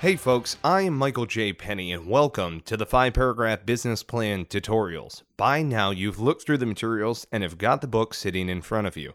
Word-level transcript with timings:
Hey 0.00 0.16
folks, 0.16 0.56
I 0.64 0.80
am 0.80 0.96
Michael 0.96 1.26
J. 1.26 1.52
Penny 1.52 1.92
and 1.92 2.06
welcome 2.06 2.62
to 2.62 2.74
the 2.74 2.86
5 2.86 3.12
paragraph 3.12 3.66
business 3.66 4.02
plan 4.02 4.46
tutorials. 4.46 5.24
By 5.36 5.60
now 5.60 5.90
you've 5.90 6.18
looked 6.18 6.46
through 6.46 6.56
the 6.56 6.64
materials 6.64 7.26
and 7.30 7.42
have 7.42 7.58
got 7.58 7.82
the 7.82 7.86
book 7.86 8.14
sitting 8.14 8.48
in 8.48 8.62
front 8.62 8.86
of 8.86 8.96
you. 8.96 9.12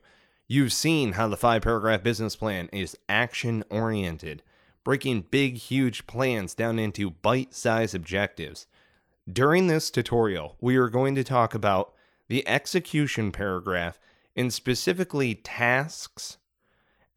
You've 0.48 0.72
seen 0.72 1.14
how 1.14 1.28
the 1.28 1.38
5 1.38 1.64
paragraph 1.64 2.04
business 2.04 2.36
plan 2.36 2.70
is 2.72 2.96
action 3.10 3.64
oriented, 3.72 4.44
breaking 4.84 5.26
big 5.32 5.58
huge 5.58 6.06
plans 6.06 6.54
down 6.54 6.78
into 6.78 7.10
bite-sized 7.10 7.96
objectives. 7.96 8.68
During 9.28 9.66
this 9.66 9.90
tutorial, 9.90 10.56
we 10.62 10.76
are 10.76 10.90
going 10.90 11.16
to 11.16 11.24
talk 11.24 11.56
about 11.56 11.96
the 12.28 12.48
execution 12.48 13.32
paragraph 13.32 13.98
and 14.36 14.54
specifically 14.54 15.34
tasks 15.34 16.38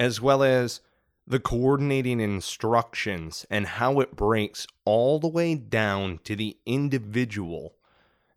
as 0.00 0.23
well 0.23 0.42
as 0.42 0.80
the 1.28 1.38
coordinating 1.38 2.20
instructions 2.20 3.45
and 3.50 3.66
how 3.66 4.00
it 4.00 4.16
breaks 4.16 4.66
all 4.86 5.19
the 5.19 5.28
way 5.28 5.55
down 5.55 6.19
to 6.24 6.34
the 6.34 6.56
individual 6.64 7.74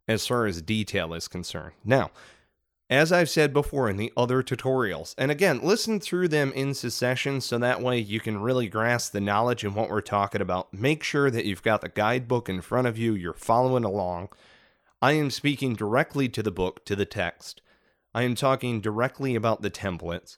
as 0.09 0.27
far 0.27 0.45
as 0.45 0.62
detail 0.62 1.13
is 1.13 1.30
concerned. 1.30 1.73
Now, 1.85 2.12
as 2.90 3.13
I've 3.13 3.30
said 3.30 3.54
before 3.54 3.90
in 3.90 3.96
the 3.96 4.12
other 4.18 4.44
tutorials, 4.44 5.16
and 5.18 5.32
again, 5.32 5.62
listen 5.63 6.02
through 6.02 6.27
them 6.27 6.52
in 6.52 6.73
succession 6.73 7.40
so 7.40 7.58
that 7.58 7.82
way 7.82 7.98
you 7.98 8.20
can 8.20 8.41
really 8.41 8.68
grasp 8.68 9.13
the 9.13 9.21
knowledge 9.21 9.63
and 9.63 9.73
what 9.73 9.90
we're 9.90 10.02
talking 10.02 10.41
about. 10.41 10.73
Make 10.73 11.02
sure 11.02 11.32
that 11.32 11.46
you've 11.46 11.63
got 11.63 11.80
the 11.80 11.88
guidebook 11.88 12.49
in 12.49 12.60
front 12.60 12.88
of 12.88 12.98
you, 12.98 13.13
you're 13.13 13.34
following 13.34 13.85
along. 13.85 14.27
I 15.01 15.13
am 15.13 15.32
speaking 15.32 15.76
directly 15.76 16.27
to 16.27 16.44
the 16.44 16.51
book, 16.51 16.84
to 16.84 16.98
the 16.98 17.05
text. 17.05 17.62
I 18.13 18.23
am 18.23 18.35
talking 18.35 18.82
directly 18.82 19.35
about 19.35 19.62
the 19.62 19.71
templates 19.71 20.35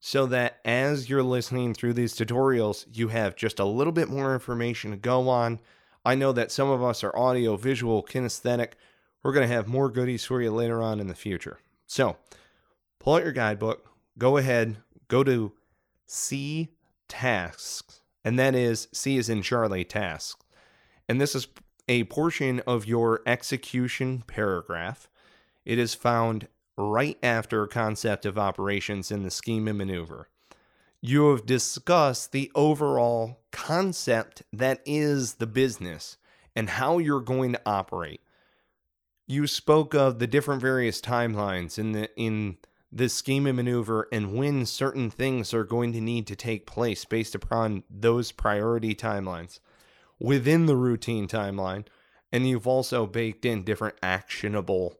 so 0.00 0.24
that 0.26 0.58
as 0.64 1.10
you're 1.10 1.22
listening 1.22 1.74
through 1.74 1.92
these 1.92 2.14
tutorials, 2.14 2.86
you 2.90 3.08
have 3.08 3.36
just 3.36 3.60
a 3.60 3.64
little 3.64 3.92
bit 3.92 4.08
more 4.08 4.32
information 4.32 4.90
to 4.90 4.96
go 4.96 5.28
on. 5.28 5.60
I 6.04 6.14
know 6.14 6.32
that 6.32 6.50
some 6.50 6.70
of 6.70 6.82
us 6.82 7.04
are 7.04 7.14
audio, 7.14 7.56
visual, 7.56 8.02
kinesthetic. 8.02 8.72
We're 9.22 9.34
going 9.34 9.46
to 9.46 9.54
have 9.54 9.68
more 9.68 9.90
goodies 9.90 10.24
for 10.24 10.40
you 10.40 10.50
later 10.50 10.82
on 10.82 11.00
in 11.00 11.06
the 11.06 11.14
future. 11.14 11.58
So, 11.86 12.16
pull 12.98 13.16
out 13.16 13.24
your 13.24 13.32
guidebook, 13.32 13.86
go 14.16 14.38
ahead, 14.38 14.78
go 15.08 15.22
to 15.22 15.52
C 16.06 16.70
tasks, 17.06 18.00
and 18.24 18.38
that 18.38 18.54
is 18.54 18.88
C 18.92 19.18
is 19.18 19.28
in 19.28 19.42
Charlie 19.42 19.84
tasks. 19.84 20.42
And 21.10 21.20
this 21.20 21.34
is 21.34 21.48
a 21.88 22.04
portion 22.04 22.60
of 22.60 22.86
your 22.86 23.20
execution 23.26 24.22
paragraph. 24.26 25.10
It 25.66 25.78
is 25.78 25.94
found 25.94 26.48
right 26.80 27.18
after 27.22 27.66
concept 27.66 28.26
of 28.26 28.38
operations 28.38 29.10
in 29.10 29.22
the 29.22 29.30
scheme 29.30 29.68
and 29.68 29.78
maneuver. 29.78 30.28
You 31.00 31.30
have 31.30 31.46
discussed 31.46 32.32
the 32.32 32.50
overall 32.54 33.40
concept 33.52 34.42
that 34.52 34.80
is 34.84 35.34
the 35.34 35.46
business 35.46 36.16
and 36.54 36.68
how 36.68 36.98
you're 36.98 37.20
going 37.20 37.52
to 37.52 37.62
operate. 37.64 38.20
You 39.26 39.46
spoke 39.46 39.94
of 39.94 40.18
the 40.18 40.26
different 40.26 40.60
various 40.60 41.00
timelines 41.00 41.78
in 41.78 41.92
the 41.92 42.10
in 42.16 42.58
the 42.92 43.08
scheme 43.08 43.46
and 43.46 43.56
maneuver 43.56 44.08
and 44.10 44.34
when 44.34 44.66
certain 44.66 45.10
things 45.10 45.54
are 45.54 45.64
going 45.64 45.92
to 45.92 46.00
need 46.00 46.26
to 46.26 46.34
take 46.34 46.66
place 46.66 47.04
based 47.04 47.36
upon 47.36 47.84
those 47.88 48.32
priority 48.32 48.94
timelines 48.94 49.60
within 50.18 50.66
the 50.66 50.76
routine 50.76 51.28
timeline. 51.28 51.86
And 52.32 52.48
you've 52.48 52.66
also 52.66 53.06
baked 53.06 53.44
in 53.44 53.64
different 53.64 53.96
actionable 54.02 54.99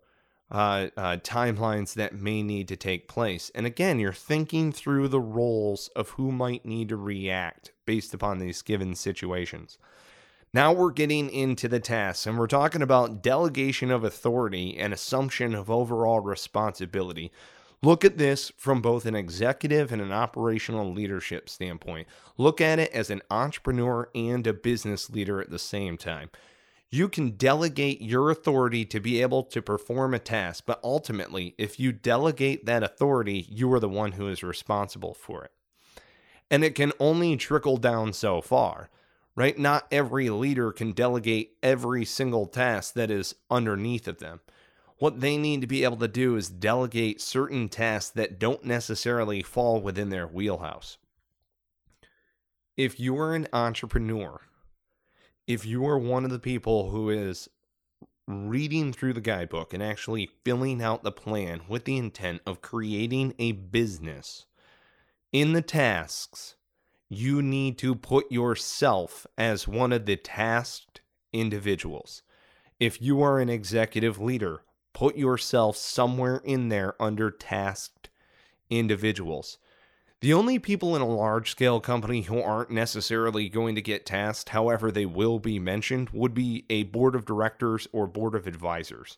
uh, 0.50 0.88
uh, 0.96 1.16
timelines 1.18 1.94
that 1.94 2.14
may 2.14 2.42
need 2.42 2.68
to 2.68 2.76
take 2.76 3.08
place. 3.08 3.50
And 3.54 3.66
again, 3.66 3.98
you're 3.98 4.12
thinking 4.12 4.72
through 4.72 5.08
the 5.08 5.20
roles 5.20 5.88
of 5.94 6.10
who 6.10 6.32
might 6.32 6.64
need 6.64 6.88
to 6.88 6.96
react 6.96 7.72
based 7.86 8.14
upon 8.14 8.38
these 8.38 8.62
given 8.62 8.94
situations. 8.94 9.78
Now 10.52 10.72
we're 10.72 10.90
getting 10.90 11.30
into 11.30 11.68
the 11.68 11.78
tasks, 11.78 12.26
and 12.26 12.36
we're 12.36 12.48
talking 12.48 12.82
about 12.82 13.22
delegation 13.22 13.92
of 13.92 14.02
authority 14.02 14.76
and 14.76 14.92
assumption 14.92 15.54
of 15.54 15.70
overall 15.70 16.18
responsibility. 16.18 17.30
Look 17.82 18.04
at 18.04 18.18
this 18.18 18.52
from 18.58 18.82
both 18.82 19.06
an 19.06 19.14
executive 19.14 19.92
and 19.92 20.02
an 20.02 20.12
operational 20.12 20.92
leadership 20.92 21.48
standpoint. 21.48 22.08
Look 22.36 22.60
at 22.60 22.80
it 22.80 22.92
as 22.92 23.10
an 23.10 23.22
entrepreneur 23.30 24.10
and 24.14 24.44
a 24.46 24.52
business 24.52 25.08
leader 25.08 25.40
at 25.40 25.50
the 25.50 25.58
same 25.58 25.96
time. 25.96 26.30
You 26.92 27.08
can 27.08 27.36
delegate 27.36 28.02
your 28.02 28.30
authority 28.30 28.84
to 28.86 28.98
be 28.98 29.22
able 29.22 29.44
to 29.44 29.62
perform 29.62 30.12
a 30.12 30.18
task, 30.18 30.64
but 30.66 30.80
ultimately, 30.82 31.54
if 31.56 31.78
you 31.78 31.92
delegate 31.92 32.66
that 32.66 32.82
authority, 32.82 33.46
you 33.48 33.72
are 33.72 33.78
the 33.78 33.88
one 33.88 34.12
who 34.12 34.26
is 34.26 34.42
responsible 34.42 35.14
for 35.14 35.44
it. 35.44 35.52
And 36.50 36.64
it 36.64 36.74
can 36.74 36.92
only 36.98 37.36
trickle 37.36 37.76
down 37.76 38.12
so 38.12 38.40
far, 38.40 38.90
right? 39.36 39.56
Not 39.56 39.86
every 39.92 40.30
leader 40.30 40.72
can 40.72 40.90
delegate 40.90 41.52
every 41.62 42.04
single 42.04 42.46
task 42.46 42.94
that 42.94 43.08
is 43.08 43.36
underneath 43.48 44.08
of 44.08 44.18
them. 44.18 44.40
What 44.98 45.20
they 45.20 45.36
need 45.36 45.60
to 45.60 45.68
be 45.68 45.84
able 45.84 45.98
to 45.98 46.08
do 46.08 46.34
is 46.34 46.48
delegate 46.48 47.20
certain 47.20 47.68
tasks 47.68 48.10
that 48.10 48.40
don't 48.40 48.64
necessarily 48.64 49.42
fall 49.42 49.80
within 49.80 50.10
their 50.10 50.26
wheelhouse. 50.26 50.98
If 52.76 52.98
you're 52.98 53.34
an 53.34 53.46
entrepreneur, 53.52 54.40
if 55.50 55.66
you 55.66 55.84
are 55.84 55.98
one 55.98 56.24
of 56.24 56.30
the 56.30 56.38
people 56.38 56.90
who 56.90 57.10
is 57.10 57.50
reading 58.28 58.92
through 58.92 59.12
the 59.12 59.20
guidebook 59.20 59.74
and 59.74 59.82
actually 59.82 60.30
filling 60.44 60.80
out 60.80 61.02
the 61.02 61.10
plan 61.10 61.62
with 61.66 61.84
the 61.84 61.96
intent 61.96 62.40
of 62.46 62.62
creating 62.62 63.34
a 63.36 63.50
business, 63.50 64.46
in 65.32 65.52
the 65.52 65.60
tasks, 65.60 66.54
you 67.08 67.42
need 67.42 67.76
to 67.78 67.96
put 67.96 68.30
yourself 68.30 69.26
as 69.36 69.66
one 69.66 69.92
of 69.92 70.06
the 70.06 70.14
tasked 70.14 71.00
individuals. 71.32 72.22
If 72.78 73.02
you 73.02 73.20
are 73.20 73.40
an 73.40 73.48
executive 73.48 74.20
leader, 74.20 74.62
put 74.92 75.16
yourself 75.16 75.76
somewhere 75.76 76.40
in 76.44 76.68
there 76.68 76.94
under 77.02 77.28
tasked 77.28 78.08
individuals. 78.70 79.58
The 80.20 80.34
only 80.34 80.58
people 80.58 80.94
in 80.94 81.00
a 81.00 81.06
large 81.06 81.50
scale 81.50 81.80
company 81.80 82.22
who 82.22 82.42
aren't 82.42 82.70
necessarily 82.70 83.48
going 83.48 83.74
to 83.74 83.80
get 83.80 84.04
tasked, 84.04 84.50
however, 84.50 84.90
they 84.90 85.06
will 85.06 85.38
be 85.38 85.58
mentioned, 85.58 86.10
would 86.10 86.34
be 86.34 86.66
a 86.68 86.82
board 86.82 87.14
of 87.14 87.24
directors 87.24 87.88
or 87.90 88.06
board 88.06 88.34
of 88.34 88.46
advisors. 88.46 89.16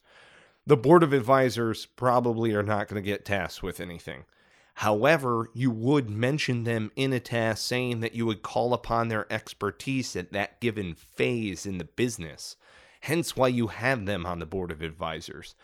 The 0.64 0.76
board 0.76 1.02
of 1.02 1.12
advisors 1.12 1.86
probably 1.86 2.54
are 2.54 2.62
not 2.62 2.86
going 2.86 3.02
to 3.02 3.10
get 3.10 3.24
tasked 3.24 3.64
with 3.64 3.80
anything. 3.80 4.26
However, 4.74 5.50
you 5.52 5.72
would 5.72 6.08
mention 6.08 6.62
them 6.62 6.92
in 6.94 7.12
a 7.12 7.18
task 7.18 7.66
saying 7.66 7.98
that 8.00 8.14
you 8.14 8.24
would 8.24 8.42
call 8.42 8.72
upon 8.72 9.08
their 9.08 9.30
expertise 9.30 10.14
at 10.14 10.32
that 10.32 10.60
given 10.60 10.94
phase 10.94 11.66
in 11.66 11.78
the 11.78 11.84
business, 11.84 12.54
hence 13.00 13.36
why 13.36 13.48
you 13.48 13.66
have 13.66 14.06
them 14.06 14.24
on 14.24 14.38
the 14.38 14.46
board 14.46 14.70
of 14.70 14.82
advisors. 14.82 15.56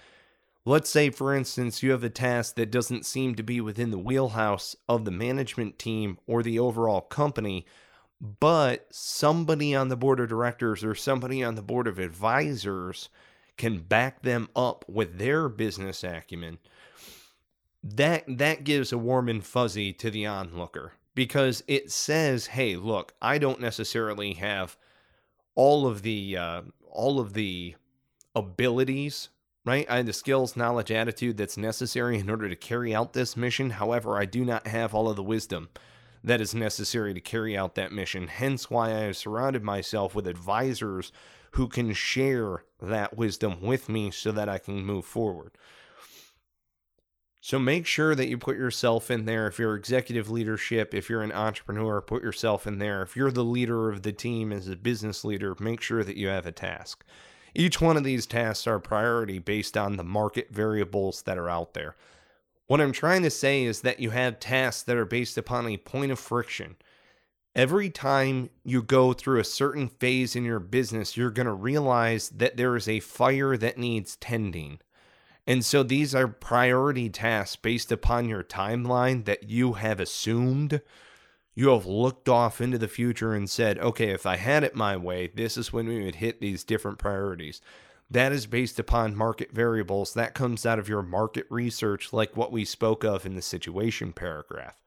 Let's 0.65 0.91
say, 0.91 1.11
for 1.11 1.35
instance, 1.35 1.83
you 1.83 1.93
have 1.93 2.05
a 2.05 2.11
task 2.11 2.57
that 2.57 2.71
doesn't 2.71 3.07
seem 3.07 3.35
to 3.37 3.43
be 3.43 3.61
within 3.61 3.91
the 3.91 3.99
wheelhouse 3.99 4.77
of 4.89 5.05
the 5.05 5.11
management 5.11 5.79
team 5.79 6.19
or 6.27 6.43
the 6.43 6.59
overall 6.59 7.01
company, 7.01 7.65
but 8.21 8.87
somebody 8.91 9.75
on 9.75 9.89
the 9.89 9.97
board 9.97 10.21
of 10.21 10.29
directors 10.29 10.85
or 10.85 10.95
somebody 10.95 11.43
on 11.43 11.55
the 11.55 11.63
board 11.63 11.87
of 11.87 11.99
advisors 11.99 13.09
can 13.57 13.79
back 13.79 14.23
them 14.23 14.49
up 14.55 14.85
with 14.89 15.19
their 15.19 15.49
business 15.49 16.05
acumen. 16.05 16.59
That 17.83 18.25
that 18.27 18.65
gives 18.65 18.93
a 18.93 18.99
warm 18.99 19.29
and 19.29 19.45
fuzzy 19.45 19.93
to 19.95 20.11
the 20.11 20.27
onlooker 20.27 20.93
because 21.15 21.63
it 21.67 21.91
says, 21.93 22.49
"Hey, 22.49 22.77
look, 22.77 23.15
I 23.23 23.39
don't 23.39 23.61
necessarily 23.61 24.35
have 24.35 24.77
all 25.55 25.87
of 25.87 26.03
the 26.03 26.37
uh, 26.37 26.63
all 26.91 27.21
of 27.21 27.35
the 27.35 27.77
abilities 28.35 29.29
right? 29.65 29.87
I 29.89 29.99
have 29.99 30.07
the 30.07 30.13
skills, 30.13 30.57
knowledge, 30.57 30.91
attitude 30.91 31.37
that's 31.37 31.57
necessary 31.57 32.19
in 32.19 32.31
order 32.31 32.49
to 32.49 32.57
carry 32.57 32.95
out 32.95 33.13
this 33.13 33.37
mission. 33.37 33.71
However, 33.71 34.19
I 34.19 34.25
do 34.25 34.45
not 34.45 34.67
have 34.67 34.95
all 34.95 35.09
of 35.09 35.17
the 35.17 35.23
wisdom 35.23 35.69
that 36.25 36.41
is 36.41 36.55
necessary 36.55 37.15
to 37.15 37.21
carry 37.21 37.57
out 37.57 37.75
that 37.75 37.93
mission. 37.93 38.29
Hence, 38.29 38.71
why 38.71 38.89
I 38.89 39.01
have 39.01 39.17
surrounded 39.17 39.63
myself 39.63 40.15
with 40.15 40.27
advisors 40.27 41.13
who 41.53 41.69
can 41.69 41.93
share 41.93 42.65
that 42.81 43.17
wisdom 43.17 43.61
with 43.63 43.89
me 43.89 44.11
so 44.11 44.33
that 44.33 44.49
I 44.49 44.59
can 44.59 44.85
move 44.85 45.05
forward. 45.05 45.53
So 47.41 47.59
make 47.59 47.87
sure 47.87 48.15
that 48.15 48.29
you 48.29 48.37
put 48.37 48.57
yourself 48.57 49.11
in 49.11 49.25
there. 49.25 49.47
If 49.47 49.59
you're 49.59 49.77
executive 49.77 50.29
leadership, 50.29 50.93
if 50.93 51.09
you're 51.09 51.23
an 51.23 51.33
entrepreneur, 51.33 52.03
put 52.03 52.23
yourself 52.23 52.67
in 52.67 52.79
there. 52.79 53.01
If 53.01 53.17
you're 53.17 53.31
the 53.31 53.45
leader 53.45 53.89
of 53.89 54.03
the 54.03 54.13
team 54.13 54.53
as 54.53 54.69
a 54.69 54.77
business 54.77 55.25
leader, 55.25 55.57
make 55.59 55.81
sure 55.81 56.05
that 56.05 56.17
you 56.17 56.29
have 56.29 56.47
a 56.47 56.53
task. 56.53 57.05
Each 57.55 57.81
one 57.81 57.97
of 57.97 58.05
these 58.05 58.27
tasks 58.27 58.67
are 58.67 58.79
priority 58.79 59.39
based 59.39 59.77
on 59.77 59.97
the 59.97 60.05
market 60.05 60.51
variables 60.51 61.23
that 61.23 61.39
are 61.39 61.49
out 61.49 61.75
there. 61.75 61.97
What 62.67 62.81
I'm 62.81 62.93
trying 62.93 63.23
to 63.23 63.31
say 63.31 63.65
is 63.65 63.81
that 63.81 64.01
you 64.01 64.11
have 64.11 64.41
tasks 64.41 64.83
that 64.83 64.97
are 64.97 65.07
based 65.07 65.39
upon 65.39 65.67
a 65.67 65.79
point 65.79 66.13
of 66.13 66.19
friction. 66.19 66.77
Every 67.55 67.91
time 67.91 68.51
you 68.63 68.83
go 68.83 69.13
through 69.13 69.41
a 69.41 69.45
certain 69.45 69.89
phase 69.89 70.37
in 70.37 70.45
your 70.45 70.61
business, 70.61 71.17
you're 71.17 71.31
going 71.31 71.47
to 71.47 71.53
realize 71.53 72.29
that 72.29 72.57
there 72.57 72.77
is 72.77 72.89
a 72.89 73.01
fire 73.01 73.57
that 73.57 73.79
needs 73.79 74.17
tending. 74.17 74.81
And 75.47 75.65
so 75.65 75.83
these 75.83 76.15
are 76.15 76.29
priority 76.29 77.09
tasks 77.09 77.57
based 77.57 77.91
upon 77.91 78.29
your 78.29 78.45
timeline 78.45 79.25
that 79.25 79.49
you 79.49 79.73
have 79.73 79.99
assumed 79.99 80.83
You 81.59 81.71
have 81.71 81.87
looked 81.87 82.29
off 82.29 82.61
into 82.61 82.79
the 82.79 82.87
future 82.87 83.35
and 83.35 83.51
said, 83.51 83.81
okay, 83.81 84.11
if 84.11 84.27
I 84.27 84.37
had 84.37 84.63
it 84.63 84.77
my 84.77 84.97
way, 84.97 85.27
this 85.27 85.57
is 85.57 85.73
when 85.73 85.89
we 85.89 86.05
would 86.05 86.15
hit 86.15 86.41
these 86.41 86.63
different 86.63 86.99
priorities. 86.99 87.61
That 88.09 88.31
is 88.31 88.47
based 88.47 88.79
upon 88.79 89.17
market 89.17 89.51
variables. 89.51 90.15
That 90.15 90.35
comes 90.35 90.65
out 90.65 90.79
of 90.79 90.89
your 90.89 91.03
market 91.03 91.47
research, 91.51 92.13
like 92.13 92.37
what 92.37 92.53
we 92.53 92.65
spoke 92.65 93.03
of 93.03 93.27
in 93.27 93.35
the 93.35 93.43
situation 93.43 94.13
paragraph. 94.13 94.81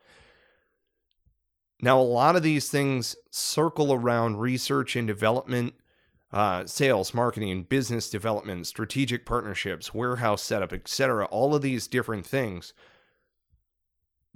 Now, 1.82 2.00
a 2.00 2.04
lot 2.04 2.38
of 2.38 2.42
these 2.42 2.70
things 2.70 3.18
circle 3.32 3.92
around 3.92 4.40
research 4.40 4.96
and 4.96 5.06
development, 5.06 5.74
uh, 6.32 6.66
sales, 6.68 7.14
marketing, 7.14 7.64
business 7.64 8.10
development, 8.10 8.66
strategic 8.66 9.26
partnerships, 9.26 9.94
warehouse 9.94 10.42
setup, 10.42 10.72
etc. 10.72 11.26
All 11.26 11.54
of 11.54 11.64
these 11.64 11.90
different 11.90 12.26
things. 12.26 12.72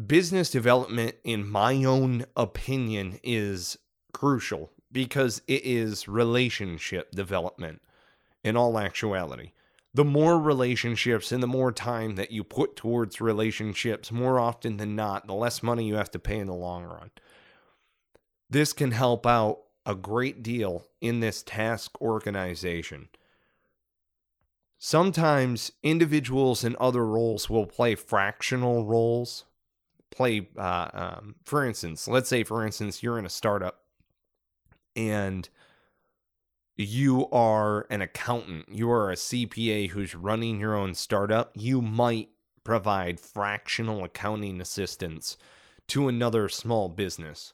Business 0.04 0.50
development, 0.50 1.16
in 1.24 1.48
my 1.50 1.84
own 1.86 2.26
opinion, 2.36 3.20
is 3.24 3.78
crucial 4.12 4.72
because 4.92 5.42
it 5.48 5.64
is 5.64 6.08
relationship 6.08 7.12
development 7.12 7.82
in 8.44 8.58
all 8.58 8.78
actuality. 8.78 9.52
The 9.94 10.04
more 10.04 10.38
relationships 10.38 11.32
and 11.32 11.42
the 11.42 11.48
more 11.48 11.72
time 11.72 12.16
that 12.16 12.30
you 12.30 12.44
put 12.44 12.76
towards 12.76 13.22
relationships, 13.22 14.12
more 14.12 14.38
often 14.38 14.76
than 14.76 14.98
not, 14.98 15.28
the 15.28 15.34
less 15.34 15.64
money 15.64 15.88
you 15.88 15.96
have 15.96 16.12
to 16.12 16.20
pay 16.20 16.40
in 16.40 16.48
the 16.48 16.54
long 16.54 16.84
run. 16.84 17.12
This 18.50 18.74
can 18.74 18.92
help 18.92 19.26
out 19.26 19.60
a 19.86 19.96
great 19.96 20.44
deal 20.44 20.88
in 21.00 21.22
this 21.22 21.42
task 21.42 22.00
organization. 22.02 23.08
Sometimes 24.78 25.72
individuals 25.82 26.66
in 26.66 26.76
other 26.80 27.06
roles 27.06 27.50
will 27.50 27.66
play 27.66 27.96
fractional 27.96 28.84
roles. 28.84 29.46
Play, 30.16 30.48
uh, 30.58 30.90
um, 30.94 31.36
for 31.46 31.66
instance, 31.66 32.08
let's 32.08 32.30
say, 32.30 32.44
for 32.44 32.66
instance, 32.66 33.04
you're 33.04 33.20
in 33.20 33.26
a 33.26 33.30
startup 33.30 33.82
and 34.96 35.50
you 36.78 37.30
are 37.32 37.86
an 37.90 38.02
accountant, 38.02 38.70
you 38.70 38.90
are 38.92 39.12
a 39.12 39.16
CPA 39.16 39.90
who's 39.90 40.16
running 40.16 40.60
your 40.60 40.76
own 40.76 40.94
startup, 40.94 41.52
you 41.56 41.82
might 41.82 42.30
provide 42.64 43.20
fractional 43.20 44.04
accounting 44.04 44.60
assistance 44.60 45.38
to 45.88 46.08
another 46.08 46.50
small 46.50 46.90
business. 46.90 47.54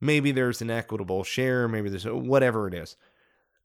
Maybe 0.00 0.32
there's 0.32 0.60
an 0.60 0.70
equitable 0.70 1.24
share, 1.24 1.68
maybe 1.68 1.88
there's 1.88 2.06
whatever 2.06 2.68
it 2.68 2.74
is. 2.74 2.96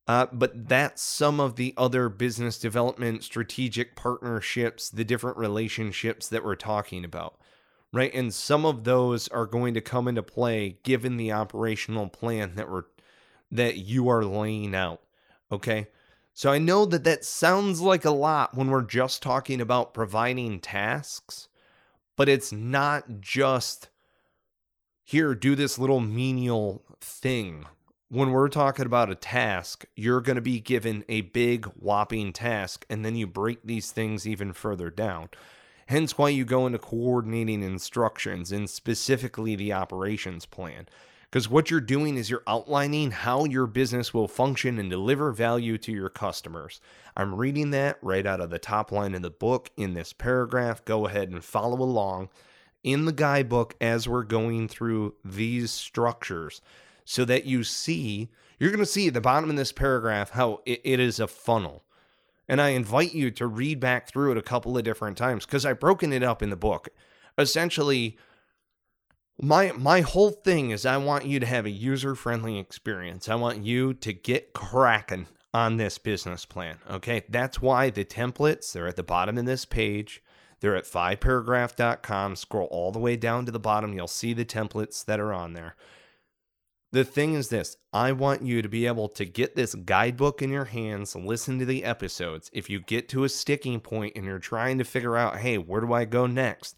Uh, 0.07 0.27
but 0.31 0.67
that's 0.67 1.01
some 1.01 1.39
of 1.39 1.55
the 1.55 1.73
other 1.77 2.09
business 2.09 2.57
development, 2.57 3.23
strategic 3.23 3.95
partnerships, 3.95 4.89
the 4.89 5.05
different 5.05 5.37
relationships 5.37 6.27
that 6.27 6.43
we're 6.43 6.55
talking 6.55 7.05
about, 7.05 7.39
right? 7.93 8.13
And 8.13 8.33
some 8.33 8.65
of 8.65 8.83
those 8.83 9.27
are 9.29 9.45
going 9.45 9.73
to 9.73 9.81
come 9.81 10.07
into 10.07 10.23
play 10.23 10.77
given 10.83 11.17
the 11.17 11.31
operational 11.31 12.07
plan 12.07 12.55
that 12.55 12.69
we're 12.69 12.85
that 13.51 13.77
you 13.77 14.07
are 14.07 14.23
laying 14.23 14.73
out. 14.73 15.01
Okay. 15.51 15.87
So 16.33 16.51
I 16.51 16.57
know 16.57 16.85
that 16.85 17.03
that 17.03 17.25
sounds 17.25 17.81
like 17.81 18.05
a 18.05 18.11
lot 18.11 18.55
when 18.55 18.69
we're 18.69 18.83
just 18.83 19.21
talking 19.21 19.59
about 19.59 19.93
providing 19.93 20.61
tasks, 20.61 21.49
but 22.15 22.29
it's 22.29 22.53
not 22.53 23.19
just 23.19 23.89
here, 25.03 25.35
do 25.35 25.55
this 25.55 25.77
little 25.77 25.99
menial 25.99 26.83
thing. 27.01 27.65
When 28.07 28.31
we're 28.31 28.47
talking 28.47 28.85
about 28.85 29.09
a 29.09 29.15
task, 29.15 29.85
you're 29.95 30.21
going 30.21 30.37
to 30.37 30.41
be 30.41 30.61
given 30.61 31.03
a 31.09 31.21
big 31.21 31.65
whopping 31.65 32.31
task, 32.31 32.85
and 32.89 33.03
then 33.03 33.15
you 33.15 33.27
break 33.27 33.59
these 33.63 33.91
things 33.91 34.25
even 34.25 34.53
further 34.53 34.89
down. 34.89 35.29
Hence, 35.91 36.17
why 36.17 36.29
you 36.29 36.45
go 36.45 36.65
into 36.65 36.79
coordinating 36.79 37.61
instructions 37.61 38.53
and 38.53 38.69
specifically 38.69 39.57
the 39.57 39.73
operations 39.73 40.45
plan. 40.45 40.87
Because 41.29 41.49
what 41.49 41.69
you're 41.69 41.81
doing 41.81 42.15
is 42.15 42.29
you're 42.29 42.45
outlining 42.47 43.11
how 43.11 43.43
your 43.43 43.67
business 43.67 44.13
will 44.13 44.29
function 44.29 44.79
and 44.79 44.89
deliver 44.89 45.33
value 45.33 45.77
to 45.79 45.91
your 45.91 46.07
customers. 46.07 46.79
I'm 47.17 47.35
reading 47.35 47.71
that 47.71 47.97
right 48.01 48.25
out 48.25 48.39
of 48.39 48.51
the 48.51 48.57
top 48.57 48.93
line 48.93 49.13
of 49.15 49.21
the 49.21 49.29
book 49.29 49.69
in 49.75 49.93
this 49.93 50.13
paragraph. 50.13 50.85
Go 50.85 51.07
ahead 51.07 51.29
and 51.29 51.43
follow 51.43 51.81
along 51.81 52.29
in 52.85 53.03
the 53.03 53.11
guidebook 53.11 53.75
as 53.81 54.07
we're 54.07 54.23
going 54.23 54.69
through 54.69 55.15
these 55.25 55.71
structures 55.71 56.61
so 57.03 57.25
that 57.25 57.43
you 57.43 57.65
see, 57.65 58.29
you're 58.59 58.71
going 58.71 58.79
to 58.79 58.85
see 58.85 59.09
at 59.09 59.13
the 59.13 59.19
bottom 59.19 59.49
of 59.49 59.57
this 59.57 59.73
paragraph 59.73 60.29
how 60.29 60.61
it, 60.65 60.79
it 60.85 61.01
is 61.01 61.19
a 61.19 61.27
funnel. 61.27 61.83
And 62.51 62.61
I 62.61 62.69
invite 62.71 63.13
you 63.13 63.31
to 63.31 63.47
read 63.47 63.79
back 63.79 64.09
through 64.09 64.33
it 64.33 64.37
a 64.37 64.41
couple 64.41 64.77
of 64.77 64.83
different 64.83 65.17
times 65.17 65.45
because 65.45 65.65
I've 65.65 65.79
broken 65.79 66.11
it 66.11 66.21
up 66.21 66.43
in 66.43 66.49
the 66.49 66.57
book. 66.57 66.89
Essentially, 67.37 68.17
my 69.41 69.71
my 69.71 70.01
whole 70.01 70.31
thing 70.31 70.71
is 70.71 70.85
I 70.85 70.97
want 70.97 71.25
you 71.25 71.39
to 71.39 71.45
have 71.45 71.65
a 71.65 71.69
user-friendly 71.69 72.59
experience. 72.59 73.29
I 73.29 73.35
want 73.35 73.63
you 73.63 73.93
to 73.93 74.11
get 74.11 74.51
cracking 74.51 75.27
on 75.53 75.77
this 75.77 75.97
business 75.97 76.43
plan. 76.43 76.79
Okay. 76.89 77.23
That's 77.29 77.61
why 77.61 77.89
the 77.89 78.03
templates, 78.03 78.73
they're 78.73 78.87
at 78.87 78.97
the 78.97 79.01
bottom 79.01 79.37
of 79.37 79.45
this 79.45 79.63
page. 79.63 80.21
They're 80.59 80.75
at 80.75 80.83
fiveparagraph.com. 80.83 82.35
Scroll 82.35 82.67
all 82.67 82.91
the 82.91 82.99
way 82.99 83.15
down 83.15 83.45
to 83.45 83.51
the 83.53 83.59
bottom. 83.59 83.93
You'll 83.93 84.09
see 84.09 84.33
the 84.33 84.43
templates 84.43 85.05
that 85.05 85.21
are 85.21 85.31
on 85.31 85.53
there. 85.53 85.77
The 86.91 87.05
thing 87.05 87.35
is 87.35 87.47
this 87.49 87.77
I 87.93 88.11
want 88.11 88.41
you 88.41 88.61
to 88.61 88.67
be 88.67 88.85
able 88.85 89.07
to 89.09 89.25
get 89.25 89.55
this 89.55 89.75
guidebook 89.75 90.41
in 90.41 90.49
your 90.49 90.65
hands, 90.65 91.15
listen 91.15 91.57
to 91.59 91.65
the 91.65 91.83
episodes. 91.83 92.49
If 92.53 92.69
you 92.69 92.81
get 92.81 93.07
to 93.09 93.23
a 93.23 93.29
sticking 93.29 93.79
point 93.79 94.13
and 94.15 94.25
you're 94.25 94.39
trying 94.39 94.77
to 94.77 94.83
figure 94.83 95.15
out, 95.15 95.37
hey, 95.37 95.57
where 95.57 95.81
do 95.81 95.93
I 95.93 96.05
go 96.05 96.27
next? 96.27 96.77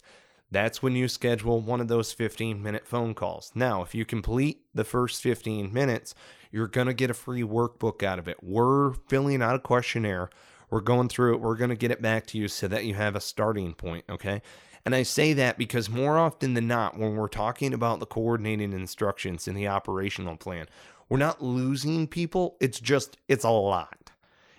That's 0.50 0.82
when 0.82 0.94
you 0.94 1.08
schedule 1.08 1.60
one 1.60 1.80
of 1.80 1.88
those 1.88 2.12
15 2.12 2.62
minute 2.62 2.86
phone 2.86 3.14
calls. 3.14 3.50
Now, 3.56 3.82
if 3.82 3.92
you 3.92 4.04
complete 4.04 4.60
the 4.72 4.84
first 4.84 5.20
15 5.20 5.72
minutes, 5.72 6.14
you're 6.52 6.68
going 6.68 6.86
to 6.86 6.94
get 6.94 7.10
a 7.10 7.14
free 7.14 7.42
workbook 7.42 8.04
out 8.04 8.20
of 8.20 8.28
it. 8.28 8.36
We're 8.40 8.92
filling 9.08 9.42
out 9.42 9.56
a 9.56 9.58
questionnaire 9.58 10.30
we're 10.74 10.80
going 10.80 11.08
through 11.08 11.34
it. 11.34 11.40
We're 11.40 11.54
going 11.54 11.70
to 11.70 11.76
get 11.76 11.92
it 11.92 12.02
back 12.02 12.26
to 12.26 12.38
you 12.38 12.48
so 12.48 12.66
that 12.66 12.84
you 12.84 12.94
have 12.94 13.14
a 13.14 13.20
starting 13.20 13.74
point, 13.74 14.04
okay? 14.08 14.42
And 14.84 14.94
I 14.94 15.02
say 15.02 15.32
that 15.32 15.56
because 15.56 15.88
more 15.88 16.18
often 16.18 16.54
than 16.54 16.68
not, 16.68 16.98
when 16.98 17.16
we're 17.16 17.28
talking 17.28 17.72
about 17.72 18.00
the 18.00 18.06
coordinating 18.06 18.72
instructions 18.72 19.48
in 19.48 19.54
the 19.54 19.68
operational 19.68 20.36
plan, 20.36 20.66
we're 21.08 21.18
not 21.18 21.42
losing 21.42 22.06
people. 22.06 22.56
It's 22.60 22.80
just, 22.80 23.16
it's 23.28 23.44
a 23.44 23.50
lot. 23.50 24.10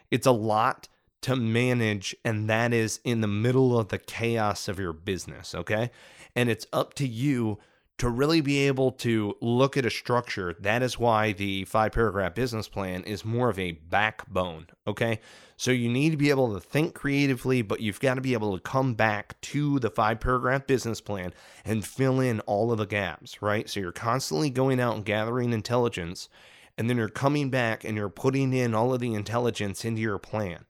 It's 0.10 0.28
a 0.28 0.32
lot 0.32 0.88
to 1.22 1.36
manage, 1.36 2.16
and 2.24 2.50
that 2.50 2.74
is 2.74 3.00
in 3.04 3.22
the 3.22 3.28
middle 3.28 3.80
of 3.80 3.90
the 3.90 3.98
chaos 3.98 4.68
of 4.68 4.80
your 4.80 4.94
business, 4.94 5.56
okay? 5.56 5.90
And 6.36 6.50
it's 6.50 6.68
up 6.72 6.94
to 6.96 7.08
you 7.08 7.58
to 7.98 8.10
really 8.10 8.42
be 8.42 8.68
able 8.68 8.92
to 8.92 9.38
look 9.40 9.78
at 9.78 9.86
a 9.86 9.90
structure, 9.90 10.56
that 10.60 10.84
is 10.84 11.00
why 11.00 11.32
the 11.32 11.64
five 11.66 11.94
paragraph 11.94 12.36
business 12.36 12.68
plan 12.68 13.04
is 13.04 13.24
more 13.24 13.50
of 13.50 13.58
a 13.58 13.72
backbone. 13.72 14.68
Okay. 14.86 15.20
So 15.58 15.72
you 15.72 15.88
need 15.88 16.10
to 16.10 16.18
be 16.18 16.30
able 16.30 16.54
to 16.54 16.60
think 16.60 16.94
creatively, 16.94 17.62
but 17.62 17.80
you've 17.80 18.02
got 18.02 18.16
to 18.16 18.22
be 18.22 18.34
able 18.34 18.54
to 18.56 18.62
come 18.62 18.94
back 18.94 19.40
to 19.42 19.80
the 19.80 19.90
five 19.90 20.20
paragraph 20.20 20.68
business 20.68 21.00
plan 21.00 21.34
and 21.64 21.86
fill 21.86 22.20
in 22.20 22.42
all 22.42 22.74
of 22.74 22.78
the 22.78 22.86
gaps, 22.86 23.42
right? 23.42 23.70
So 23.70 23.80
you're 23.80 23.94
constantly 23.94 24.50
going 24.50 24.82
out 24.82 24.96
and 24.96 25.06
gathering 25.06 25.54
intelligence, 25.54 26.28
and 26.78 26.90
then 26.90 26.98
you're 26.98 27.08
coming 27.08 27.50
back 27.50 27.86
and 27.86 27.96
you're 27.96 28.10
putting 28.10 28.52
in 28.52 28.76
all 28.76 28.94
of 28.94 29.00
the 29.00 29.14
intelligence 29.14 29.86
into 29.86 30.02
your 30.02 30.18
plan 30.18 30.66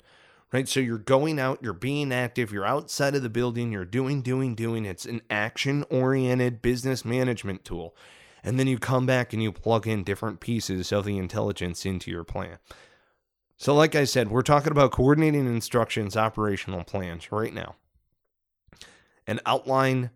right? 0.55 0.69
So 0.69 0.79
you're 0.79 0.97
going 0.97 1.37
out, 1.37 1.59
you're 1.61 1.73
being 1.73 2.13
active, 2.13 2.53
you're 2.53 2.65
outside 2.65 3.13
of 3.13 3.21
the 3.21 3.29
building, 3.29 3.73
you're 3.73 3.83
doing, 3.83 4.21
doing, 4.21 4.55
doing. 4.55 4.85
It's 4.85 5.05
an 5.05 5.19
action 5.29 5.83
oriented 5.89 6.61
business 6.61 7.03
management 7.03 7.65
tool. 7.65 7.93
And 8.41 8.57
then 8.57 8.65
you 8.65 8.79
come 8.79 9.05
back 9.05 9.33
and 9.33 9.43
you 9.43 9.51
plug 9.51 9.85
in 9.85 10.05
different 10.05 10.39
pieces 10.39 10.93
of 10.93 11.03
the 11.03 11.17
intelligence 11.17 11.85
into 11.85 12.09
your 12.09 12.23
plan. 12.23 12.59
So, 13.57 13.75
like 13.75 13.95
I 13.95 14.05
said, 14.05 14.31
we're 14.31 14.43
talking 14.43 14.71
about 14.71 14.93
coordinating 14.93 15.45
instructions, 15.45 16.15
operational 16.15 16.85
plans 16.85 17.33
right 17.33 17.53
now. 17.53 17.75
An 19.27 19.41
outline 19.45 20.09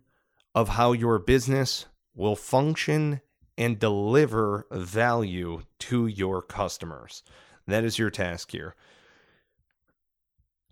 of 0.54 0.70
how 0.70 0.92
your 0.92 1.18
business 1.18 1.84
will 2.14 2.36
function 2.36 3.20
and 3.58 3.78
deliver 3.78 4.66
value 4.72 5.64
to 5.80 6.06
your 6.06 6.40
customers. 6.40 7.24
That 7.66 7.84
is 7.84 7.98
your 7.98 8.08
task 8.08 8.52
here 8.52 8.74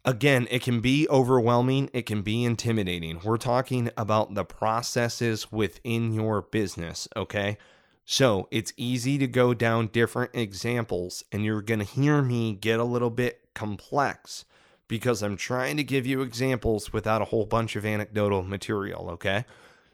again, 0.08 0.48
it 0.50 0.62
can 0.62 0.80
be 0.80 1.06
overwhelming, 1.10 1.90
it 1.92 2.06
can 2.06 2.22
be 2.22 2.42
intimidating. 2.42 3.20
We're 3.22 3.36
talking 3.36 3.90
about 3.94 4.34
the 4.34 4.44
processes 4.44 5.52
within 5.52 6.14
your 6.14 6.40
business, 6.40 7.06
okay? 7.14 7.58
So 8.06 8.48
it's 8.50 8.72
easy 8.78 9.18
to 9.18 9.26
go 9.26 9.52
down 9.52 9.88
different 9.88 10.30
examples, 10.32 11.24
and 11.30 11.44
you're 11.44 11.60
going 11.60 11.80
to 11.80 11.84
hear 11.84 12.22
me 12.22 12.54
get 12.54 12.80
a 12.80 12.84
little 12.84 13.10
bit 13.10 13.40
complex 13.54 14.46
because 14.88 15.22
I'm 15.22 15.36
trying 15.36 15.76
to 15.76 15.84
give 15.84 16.06
you 16.06 16.22
examples 16.22 16.90
without 16.90 17.20
a 17.20 17.26
whole 17.26 17.44
bunch 17.44 17.76
of 17.76 17.84
anecdotal 17.84 18.42
material, 18.42 19.10
okay? 19.10 19.44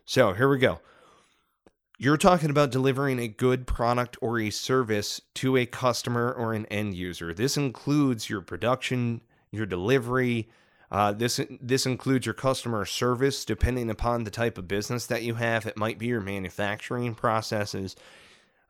So 0.05 0.33
here 0.33 0.49
we 0.49 0.59
go. 0.59 0.79
You're 1.99 2.17
talking 2.17 2.51
about 2.51 2.71
delivering 2.71 3.19
a 3.19 3.27
good 3.27 3.67
product 3.67 4.17
or 4.21 4.39
a 4.39 4.51
service 4.51 5.21
to 5.35 5.57
a 5.57 5.67
customer 5.67 6.33
or 6.33 6.53
an 6.53 6.67
end 6.67 6.95
user. 6.95 7.35
This 7.35 7.57
includes 7.57 8.31
your 8.31 8.43
production, 8.43 9.21
your 9.55 9.67
delivery, 9.67 10.49
Uh, 10.91 11.13
this 11.13 11.41
this 11.61 11.87
includes 11.87 12.27
your 12.27 12.35
customer 12.35 12.85
service, 12.85 13.45
depending 13.45 13.91
upon 13.91 14.23
the 14.23 14.31
type 14.31 14.59
of 14.59 14.69
business 14.69 15.07
that 15.07 15.23
you 15.23 15.35
have. 15.35 15.67
It 15.67 15.77
might 15.77 15.99
be 15.99 16.07
your 16.07 16.21
manufacturing 16.21 17.17
processes. 17.17 17.97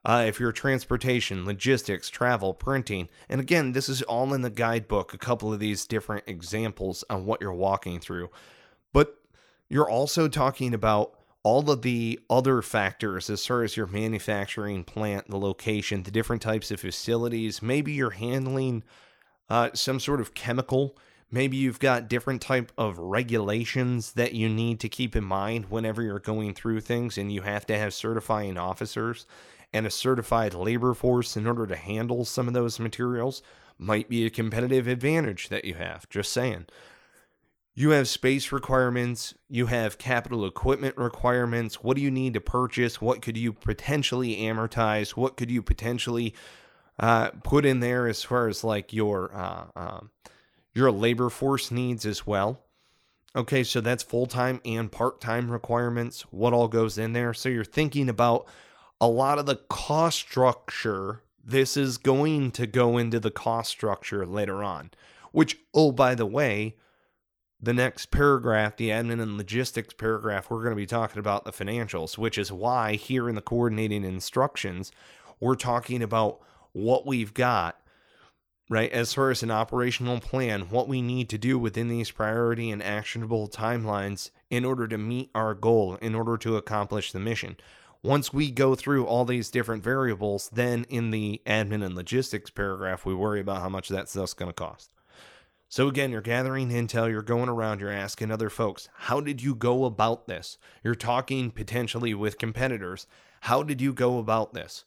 Uh, 0.03 0.25
if 0.27 0.39
you're 0.39 0.51
transportation, 0.51 1.45
logistics, 1.45 2.09
travel, 2.09 2.53
printing, 2.53 3.09
and 3.29 3.41
again, 3.41 3.73
this 3.73 3.89
is 3.89 4.01
all 4.03 4.33
in 4.33 4.41
the 4.41 4.49
guidebook. 4.49 5.13
A 5.13 5.19
couple 5.19 5.53
of 5.53 5.59
these 5.59 5.85
different 5.85 6.23
examples 6.25 7.03
on 7.09 7.25
what 7.25 7.41
you're 7.41 7.53
walking 7.53 7.99
through, 7.99 8.29
but 8.93 9.19
you're 9.69 9.89
also 9.89 10.27
talking 10.27 10.73
about 10.73 11.11
all 11.43 11.69
of 11.69 11.81
the 11.81 12.19
other 12.27 12.61
factors 12.61 13.29
as 13.29 13.45
far 13.45 13.61
as 13.61 13.77
your 13.77 13.87
manufacturing 13.87 14.83
plant, 14.83 15.29
the 15.29 15.37
location, 15.37 16.03
the 16.03 16.11
different 16.11 16.41
types 16.41 16.71
of 16.71 16.79
facilities. 16.79 17.61
Maybe 17.61 17.91
you're 17.91 18.11
handling 18.11 18.83
uh, 19.49 19.69
some 19.73 19.99
sort 19.99 20.21
of 20.21 20.33
chemical. 20.33 20.97
Maybe 21.31 21.57
you've 21.57 21.79
got 21.79 22.07
different 22.07 22.41
type 22.41 22.71
of 22.77 22.97
regulations 22.97 24.13
that 24.13 24.33
you 24.33 24.47
need 24.47 24.79
to 24.81 24.89
keep 24.89 25.15
in 25.15 25.23
mind 25.23 25.65
whenever 25.69 26.01
you're 26.01 26.19
going 26.19 26.53
through 26.53 26.81
things, 26.81 27.17
and 27.17 27.31
you 27.31 27.41
have 27.41 27.65
to 27.67 27.77
have 27.77 27.93
certifying 27.93 28.57
officers 28.57 29.25
and 29.73 29.85
a 29.85 29.91
certified 29.91 30.53
labor 30.53 30.93
force 30.93 31.35
in 31.35 31.45
order 31.45 31.65
to 31.67 31.75
handle 31.75 32.23
some 32.25 32.47
of 32.47 32.53
those 32.53 32.79
materials. 32.79 33.41
Might 33.77 34.07
be 34.07 34.25
a 34.25 34.29
competitive 34.29 34.87
advantage 34.87 35.49
that 35.49 35.65
you 35.65 35.73
have. 35.73 36.07
Just 36.09 36.31
saying 36.31 36.67
you 37.77 37.89
have 37.89 38.07
space 38.07 38.53
requirements, 38.53 39.33
you 39.49 39.65
have 39.65 39.97
capital 39.97 40.45
equipment 40.45 40.95
requirements. 40.95 41.83
What 41.83 41.97
do 41.97 42.01
you 42.01 42.09
need 42.09 42.33
to 42.35 42.41
purchase? 42.41 43.01
What 43.01 43.21
could 43.21 43.35
you 43.35 43.51
potentially 43.51 44.37
amortize? 44.37 45.09
What 45.09 45.35
could 45.35 45.51
you 45.51 45.61
potentially 45.61 46.33
uh, 46.99 47.29
put 47.43 47.65
in 47.65 47.79
there 47.79 48.07
as 48.07 48.23
far 48.23 48.47
as 48.47 48.63
like 48.63 48.93
your 48.93 49.33
uh, 49.33 49.65
uh, 49.75 49.99
your 50.73 50.91
labor 50.91 51.29
force 51.29 51.71
needs 51.71 52.05
as 52.05 52.25
well? 52.25 52.61
Okay, 53.35 53.63
so 53.63 53.81
that's 53.81 54.03
full 54.03 54.27
time 54.27 54.61
and 54.63 54.91
part 54.91 55.19
time 55.19 55.51
requirements. 55.51 56.21
What 56.31 56.53
all 56.53 56.67
goes 56.67 56.97
in 56.97 57.13
there? 57.13 57.33
So 57.33 57.49
you're 57.49 57.65
thinking 57.65 58.07
about 58.07 58.47
a 59.01 59.07
lot 59.07 59.39
of 59.39 59.45
the 59.45 59.57
cost 59.69 60.19
structure. 60.19 61.21
This 61.43 61.75
is 61.75 61.97
going 61.97 62.51
to 62.51 62.65
go 62.65 62.97
into 62.97 63.19
the 63.19 63.31
cost 63.31 63.69
structure 63.69 64.25
later 64.25 64.63
on, 64.63 64.91
which, 65.31 65.57
oh, 65.73 65.91
by 65.91 66.15
the 66.15 66.25
way, 66.25 66.77
the 67.61 67.73
next 67.73 68.07
paragraph, 68.07 68.77
the 68.77 68.89
admin 68.89 69.21
and 69.21 69.37
logistics 69.37 69.93
paragraph, 69.93 70.49
we're 70.49 70.59
going 70.59 70.71
to 70.71 70.75
be 70.75 70.85
talking 70.85 71.19
about 71.19 71.45
the 71.45 71.51
financials, 71.51 72.17
which 72.17 72.37
is 72.37 72.51
why 72.51 72.93
here 72.95 73.27
in 73.29 73.35
the 73.35 73.41
coordinating 73.41 74.03
instructions, 74.03 74.91
we're 75.39 75.55
talking 75.55 76.01
about 76.01 76.39
what 76.75 77.05
we've 77.05 77.33
got, 77.33 77.79
right? 78.69 78.91
As 78.91 79.13
far 79.13 79.31
as 79.31 79.41
an 79.41 79.49
operational 79.49 80.19
plan, 80.19 80.69
what 80.69 80.89
we 80.89 81.01
need 81.01 81.29
to 81.29 81.37
do 81.37 81.57
within 81.57 81.87
these 81.87 82.11
priority 82.11 82.69
and 82.69 82.83
actionable 82.83 83.47
timelines 83.47 84.29
in 84.49 84.65
order 84.65 84.85
to 84.89 84.97
meet 84.97 85.29
our 85.33 85.53
goal, 85.53 85.95
in 86.01 86.13
order 86.13 86.35
to 86.37 86.57
accomplish 86.57 87.13
the 87.13 87.19
mission. 87.19 87.55
Once 88.03 88.33
we 88.33 88.51
go 88.51 88.75
through 88.75 89.05
all 89.05 89.23
these 89.23 89.49
different 89.49 89.83
variables, 89.83 90.49
then 90.49 90.85
in 90.89 91.11
the 91.11 91.41
admin 91.45 91.83
and 91.83 91.95
logistics 91.95 92.49
paragraph, 92.49 93.05
we 93.05 93.15
worry 93.15 93.39
about 93.39 93.61
how 93.61 93.69
much 93.69 93.87
that 93.87 94.09
stuff's 94.09 94.33
going 94.33 94.49
to 94.49 94.53
cost. 94.53 94.91
So 95.69 95.87
again, 95.87 96.11
you're 96.11 96.21
gathering 96.21 96.71
intel, 96.71 97.09
you're 97.09 97.21
going 97.21 97.47
around, 97.47 97.79
you're 97.79 97.89
asking 97.89 98.31
other 98.31 98.49
folks, 98.49 98.89
how 98.95 99.21
did 99.21 99.41
you 99.41 99.55
go 99.55 99.85
about 99.85 100.27
this? 100.27 100.57
You're 100.83 100.93
talking 100.93 101.51
potentially 101.51 102.13
with 102.13 102.37
competitors. 102.37 103.07
How 103.41 103.63
did 103.63 103.79
you 103.79 103.93
go 103.93 104.19
about 104.19 104.53
this? 104.53 104.83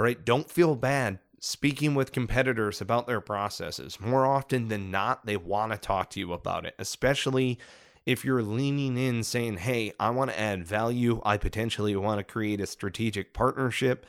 All 0.00 0.04
right, 0.04 0.24
don't 0.24 0.50
feel 0.50 0.76
bad 0.76 1.18
speaking 1.40 1.94
with 1.94 2.10
competitors 2.10 2.80
about 2.80 3.06
their 3.06 3.20
processes. 3.20 4.00
More 4.00 4.24
often 4.24 4.68
than 4.68 4.90
not, 4.90 5.26
they 5.26 5.36
want 5.36 5.72
to 5.72 5.78
talk 5.78 6.08
to 6.10 6.20
you 6.20 6.32
about 6.32 6.64
it, 6.64 6.74
especially 6.78 7.58
if 8.06 8.24
you're 8.24 8.42
leaning 8.42 8.96
in 8.96 9.22
saying, 9.22 9.58
hey, 9.58 9.92
I 10.00 10.08
want 10.08 10.30
to 10.30 10.40
add 10.40 10.64
value. 10.64 11.20
I 11.22 11.36
potentially 11.36 11.94
want 11.96 12.18
to 12.18 12.24
create 12.24 12.62
a 12.62 12.66
strategic 12.66 13.34
partnership. 13.34 14.06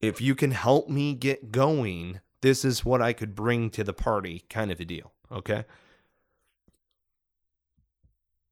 If 0.00 0.20
you 0.20 0.36
can 0.36 0.52
help 0.52 0.88
me 0.88 1.12
get 1.12 1.50
going, 1.50 2.20
this 2.40 2.64
is 2.64 2.84
what 2.84 3.02
I 3.02 3.12
could 3.12 3.34
bring 3.34 3.68
to 3.70 3.82
the 3.82 3.92
party, 3.92 4.44
kind 4.48 4.70
of 4.70 4.78
a 4.78 4.84
deal. 4.84 5.10
Okay. 5.32 5.64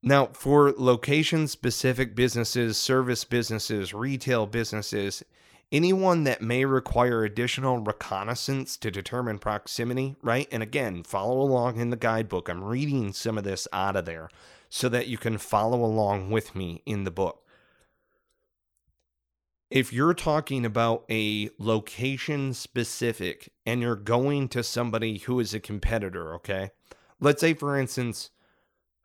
Now, 0.03 0.25
for 0.33 0.73
location 0.77 1.47
specific 1.47 2.15
businesses, 2.15 2.75
service 2.75 3.23
businesses, 3.23 3.93
retail 3.93 4.45
businesses, 4.45 5.23
anyone 5.75 6.23
that 6.23 6.41
may 6.41 6.63
require 6.63 7.25
additional 7.25 7.79
reconnaissance 7.79 8.77
to 8.77 8.89
determine 8.89 9.37
proximity, 9.37 10.15
right? 10.21 10.47
And 10.49 10.63
again, 10.63 11.03
follow 11.03 11.41
along 11.41 11.81
in 11.81 11.89
the 11.89 11.97
guidebook. 11.97 12.47
I'm 12.47 12.63
reading 12.63 13.11
some 13.11 13.37
of 13.37 13.43
this 13.43 13.67
out 13.73 13.97
of 13.97 14.05
there 14.05 14.29
so 14.69 14.87
that 14.87 15.07
you 15.07 15.17
can 15.17 15.37
follow 15.37 15.83
along 15.83 16.31
with 16.31 16.55
me 16.55 16.81
in 16.85 17.03
the 17.03 17.11
book. 17.11 17.41
If 19.69 19.91
you're 19.91 20.13
talking 20.13 20.65
about 20.65 21.03
a 21.09 21.49
location 21.59 22.53
specific 22.53 23.51
and 23.65 23.81
you're 23.81 23.97
going 23.97 24.47
to 24.49 24.63
somebody 24.63 25.17
who 25.17 25.41
is 25.41 25.53
a 25.53 25.59
competitor, 25.59 26.33
okay? 26.35 26.71
Let's 27.19 27.41
say, 27.41 27.53
for 27.53 27.77
instance, 27.77 28.29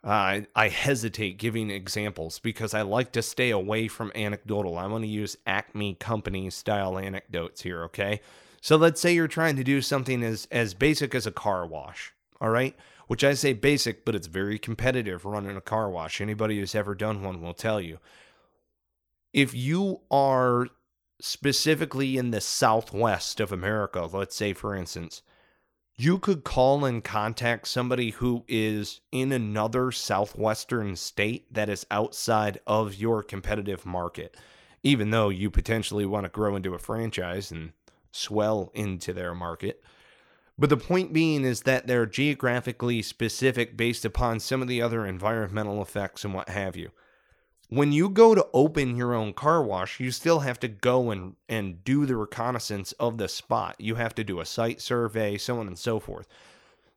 I 0.02 0.68
hesitate 0.72 1.38
giving 1.38 1.70
examples 1.70 2.38
because 2.38 2.72
I 2.72 2.82
like 2.82 3.12
to 3.12 3.22
stay 3.22 3.50
away 3.50 3.88
from 3.88 4.12
anecdotal. 4.14 4.78
I 4.78 4.86
want 4.86 5.04
to 5.04 5.08
use 5.08 5.36
Acme 5.46 5.94
company 5.94 6.48
style 6.50 6.98
anecdotes 6.98 7.62
here, 7.62 7.84
okay? 7.84 8.20
So 8.62 8.76
let's 8.76 9.00
say 9.00 9.14
you're 9.14 9.28
trying 9.28 9.56
to 9.56 9.64
do 9.64 9.82
something 9.82 10.22
as, 10.22 10.48
as 10.50 10.74
basic 10.74 11.14
as 11.14 11.26
a 11.26 11.32
car 11.32 11.66
wash, 11.66 12.12
all 12.40 12.50
right? 12.50 12.74
Which 13.08 13.24
I 13.24 13.34
say 13.34 13.52
basic, 13.52 14.04
but 14.04 14.14
it's 14.14 14.26
very 14.26 14.58
competitive 14.58 15.24
running 15.24 15.56
a 15.56 15.60
car 15.60 15.90
wash. 15.90 16.20
Anybody 16.20 16.58
who's 16.58 16.74
ever 16.74 16.94
done 16.94 17.22
one 17.22 17.42
will 17.42 17.54
tell 17.54 17.80
you 17.80 17.98
if 19.32 19.54
you 19.54 20.00
are 20.10 20.68
specifically 21.20 22.16
in 22.16 22.30
the 22.30 22.40
southwest 22.40 23.40
of 23.40 23.52
America, 23.52 24.08
let's 24.12 24.36
say 24.36 24.52
for 24.52 24.74
instance, 24.74 25.22
you 26.02 26.18
could 26.18 26.44
call 26.44 26.86
and 26.86 27.04
contact 27.04 27.68
somebody 27.68 28.08
who 28.08 28.42
is 28.48 29.02
in 29.12 29.32
another 29.32 29.92
southwestern 29.92 30.96
state 30.96 31.52
that 31.52 31.68
is 31.68 31.84
outside 31.90 32.58
of 32.66 32.94
your 32.94 33.22
competitive 33.22 33.84
market, 33.84 34.34
even 34.82 35.10
though 35.10 35.28
you 35.28 35.50
potentially 35.50 36.06
want 36.06 36.24
to 36.24 36.30
grow 36.30 36.56
into 36.56 36.72
a 36.72 36.78
franchise 36.78 37.50
and 37.50 37.72
swell 38.12 38.70
into 38.72 39.12
their 39.12 39.34
market. 39.34 39.84
But 40.58 40.70
the 40.70 40.78
point 40.78 41.12
being 41.12 41.44
is 41.44 41.62
that 41.62 41.86
they're 41.86 42.06
geographically 42.06 43.02
specific 43.02 43.76
based 43.76 44.06
upon 44.06 44.40
some 44.40 44.62
of 44.62 44.68
the 44.68 44.80
other 44.80 45.04
environmental 45.04 45.82
effects 45.82 46.24
and 46.24 46.32
what 46.32 46.48
have 46.48 46.76
you 46.76 46.92
when 47.70 47.92
you 47.92 48.08
go 48.08 48.34
to 48.34 48.46
open 48.52 48.96
your 48.96 49.14
own 49.14 49.32
car 49.32 49.62
wash, 49.62 50.00
you 50.00 50.10
still 50.10 50.40
have 50.40 50.58
to 50.60 50.68
go 50.68 51.10
and, 51.10 51.36
and 51.48 51.84
do 51.84 52.04
the 52.04 52.16
reconnaissance 52.16 52.90
of 52.92 53.16
the 53.16 53.28
spot. 53.28 53.76
You 53.78 53.94
have 53.94 54.14
to 54.16 54.24
do 54.24 54.40
a 54.40 54.44
site 54.44 54.80
survey, 54.80 55.38
so 55.38 55.60
on 55.60 55.68
and 55.68 55.78
so 55.78 56.00
forth. 56.00 56.26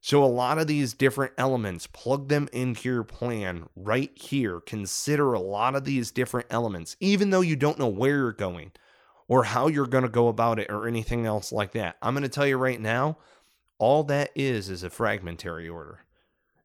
So, 0.01 0.24
a 0.24 0.25
lot 0.25 0.58
of 0.58 0.68
these 0.68 0.94
different 0.94 1.34
elements, 1.38 1.88
plug 1.88 2.27
them 2.27 2.50
into 2.51 2.89
your 2.89 3.03
plan 3.03 3.70
right 3.75 4.12
here. 4.15 4.60
Consider 4.60 5.32
a 5.32 5.39
lot 5.39 5.75
of 5.75 5.86
these 5.86 6.12
different 6.12 6.48
elements, 6.50 6.98
even 7.00 7.30
though 7.30 7.42
you 7.42 7.56
don't 7.56 7.80
know 7.80 7.88
where 7.88 8.18
you're 8.18 8.34
going 8.34 8.72
or 9.27 9.46
how 9.46 9.68
you're 9.68 9.88
going 9.88 10.03
to 10.03 10.10
go 10.10 10.27
about 10.27 10.60
it 10.60 10.70
or 10.70 10.88
anything 10.88 11.25
else 11.25 11.51
like 11.51 11.72
that. 11.74 11.98
I'm 12.01 12.15
going 12.15 12.24
to 12.24 12.30
tell 12.30 12.48
you 12.48 12.58
right 12.58 12.82
now, 12.82 13.18
all 13.77 14.03
that 14.06 14.32
is 14.36 14.70
is 14.70 14.84
a 14.84 14.89
fragmentary 14.89 15.70
order. 15.70 16.00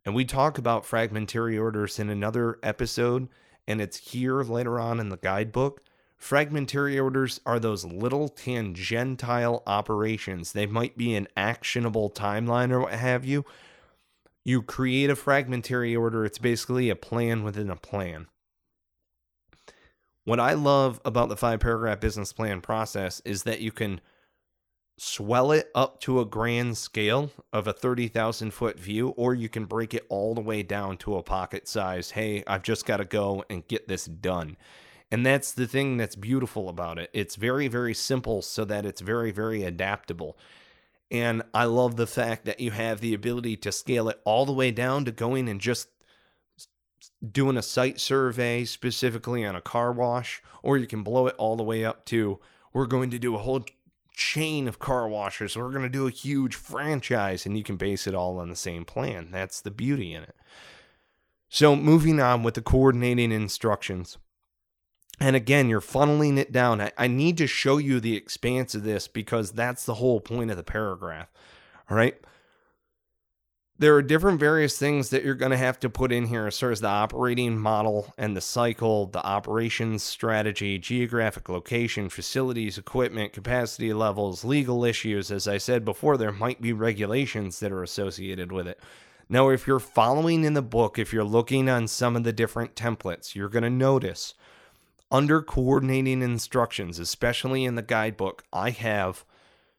And 0.04 0.14
we 0.14 0.24
talk 0.24 0.56
about 0.56 0.86
fragmentary 0.86 1.58
orders 1.58 1.98
in 1.98 2.08
another 2.08 2.58
episode 2.62 3.28
and 3.68 3.82
it's 3.82 3.98
here 3.98 4.42
later 4.42 4.80
on 4.80 4.98
in 4.98 5.10
the 5.10 5.18
guidebook. 5.18 5.82
Fragmentary 6.16 6.98
orders 6.98 7.40
are 7.46 7.60
those 7.60 7.84
little 7.84 8.28
tangential 8.28 9.62
operations. 9.66 10.52
They 10.52 10.66
might 10.66 10.96
be 10.96 11.14
an 11.14 11.28
actionable 11.36 12.10
timeline 12.10 12.72
or 12.72 12.80
what 12.80 12.94
have 12.94 13.24
you. 13.24 13.44
You 14.42 14.62
create 14.62 15.10
a 15.10 15.16
fragmentary 15.16 15.94
order, 15.94 16.24
it's 16.24 16.38
basically 16.38 16.88
a 16.88 16.96
plan 16.96 17.44
within 17.44 17.68
a 17.68 17.76
plan. 17.76 18.26
What 20.24 20.40
I 20.40 20.54
love 20.54 21.00
about 21.04 21.28
the 21.28 21.36
five 21.36 21.60
paragraph 21.60 22.00
business 22.00 22.32
plan 22.32 22.62
process 22.62 23.20
is 23.24 23.42
that 23.42 23.60
you 23.60 23.70
can 23.70 24.00
swell 24.98 25.52
it 25.52 25.70
up 25.74 26.00
to 26.00 26.20
a 26.20 26.24
grand 26.24 26.76
scale 26.76 27.30
of 27.52 27.68
a 27.68 27.72
30,000 27.72 28.50
foot 28.50 28.78
view, 28.78 29.10
or 29.10 29.32
you 29.32 29.48
can 29.48 29.64
break 29.64 29.94
it 29.94 30.04
all 30.08 30.34
the 30.34 30.40
way 30.40 30.62
down 30.62 30.96
to 30.98 31.16
a 31.16 31.22
pocket 31.22 31.68
size. 31.68 32.10
Hey, 32.10 32.42
I've 32.46 32.64
just 32.64 32.84
got 32.84 32.96
to 32.98 33.04
go 33.04 33.44
and 33.48 33.66
get 33.68 33.86
this 33.86 34.06
done. 34.06 34.56
And 35.10 35.24
that's 35.24 35.52
the 35.52 35.68
thing 35.68 35.96
that's 35.96 36.16
beautiful 36.16 36.68
about 36.68 36.98
it. 36.98 37.10
It's 37.14 37.36
very, 37.36 37.68
very 37.68 37.94
simple 37.94 38.42
so 38.42 38.64
that 38.64 38.84
it's 38.84 39.00
very, 39.00 39.30
very 39.30 39.62
adaptable. 39.62 40.36
And 41.10 41.42
I 41.54 41.64
love 41.64 41.96
the 41.96 42.06
fact 42.06 42.44
that 42.44 42.60
you 42.60 42.72
have 42.72 43.00
the 43.00 43.14
ability 43.14 43.56
to 43.58 43.72
scale 43.72 44.08
it 44.08 44.20
all 44.24 44.44
the 44.44 44.52
way 44.52 44.70
down 44.72 45.04
to 45.06 45.12
going 45.12 45.48
and 45.48 45.60
just 45.60 45.88
doing 47.32 47.56
a 47.56 47.62
site 47.62 48.00
survey 48.00 48.64
specifically 48.64 49.46
on 49.46 49.56
a 49.56 49.62
car 49.62 49.92
wash, 49.92 50.42
or 50.62 50.76
you 50.76 50.86
can 50.86 51.02
blow 51.02 51.28
it 51.28 51.36
all 51.38 51.56
the 51.56 51.62
way 51.62 51.84
up 51.84 52.04
to 52.06 52.40
we're 52.72 52.86
going 52.86 53.10
to 53.10 53.18
do 53.18 53.34
a 53.34 53.38
whole 53.38 53.64
chain 54.18 54.66
of 54.66 54.78
car 54.78 55.08
washers. 55.08 55.56
We're 55.56 55.70
going 55.70 55.84
to 55.84 55.88
do 55.88 56.06
a 56.06 56.10
huge 56.10 56.56
franchise 56.56 57.46
and 57.46 57.56
you 57.56 57.62
can 57.62 57.76
base 57.76 58.06
it 58.06 58.14
all 58.14 58.38
on 58.38 58.50
the 58.50 58.56
same 58.56 58.84
plan. 58.84 59.28
That's 59.30 59.60
the 59.60 59.70
beauty 59.70 60.12
in 60.12 60.24
it. 60.24 60.34
So, 61.48 61.74
moving 61.74 62.20
on 62.20 62.42
with 62.42 62.54
the 62.54 62.60
coordinating 62.60 63.32
instructions. 63.32 64.18
And 65.20 65.34
again, 65.34 65.68
you're 65.68 65.80
funneling 65.80 66.36
it 66.36 66.52
down. 66.52 66.80
I, 66.80 66.92
I, 66.98 67.06
need 67.06 67.38
to 67.38 67.46
show 67.46 67.78
you 67.78 67.98
the 67.98 68.16
expanse 68.16 68.74
of 68.74 68.84
this 68.84 69.08
because 69.08 69.52
that's 69.52 69.84
the 69.84 69.94
whole 69.94 70.20
point 70.20 70.50
of 70.50 70.56
the 70.56 70.62
paragraph. 70.62 71.28
All 71.88 71.96
right 71.96 72.16
there 73.78 73.94
are 73.94 74.02
different 74.02 74.40
various 74.40 74.76
things 74.76 75.10
that 75.10 75.24
you're 75.24 75.36
going 75.36 75.52
to 75.52 75.56
have 75.56 75.78
to 75.80 75.88
put 75.88 76.10
in 76.10 76.26
here 76.26 76.48
as 76.48 76.58
far 76.58 76.72
as 76.72 76.80
the 76.80 76.88
operating 76.88 77.56
model 77.56 78.12
and 78.18 78.36
the 78.36 78.40
cycle, 78.40 79.06
the 79.06 79.24
operations 79.24 80.02
strategy, 80.02 80.78
geographic 80.78 81.48
location, 81.48 82.08
facilities, 82.08 82.76
equipment, 82.76 83.32
capacity 83.32 83.92
levels, 83.92 84.44
legal 84.44 84.84
issues. 84.84 85.30
As 85.30 85.46
I 85.46 85.58
said 85.58 85.84
before, 85.84 86.16
there 86.16 86.32
might 86.32 86.60
be 86.60 86.72
regulations 86.72 87.60
that 87.60 87.70
are 87.70 87.84
associated 87.84 88.50
with 88.50 88.66
it. 88.66 88.80
Now, 89.28 89.50
if 89.50 89.66
you're 89.66 89.78
following 89.78 90.42
in 90.42 90.54
the 90.54 90.62
book, 90.62 90.98
if 90.98 91.12
you're 91.12 91.22
looking 91.22 91.68
on 91.68 91.86
some 91.86 92.16
of 92.16 92.24
the 92.24 92.32
different 92.32 92.74
templates, 92.74 93.34
you're 93.34 93.48
going 93.48 93.62
to 93.62 93.70
notice 93.70 94.34
under 95.10 95.40
coordinating 95.40 96.22
instructions, 96.22 96.98
especially 96.98 97.64
in 97.64 97.76
the 97.76 97.82
guidebook, 97.82 98.42
I 98.52 98.70
have 98.70 99.24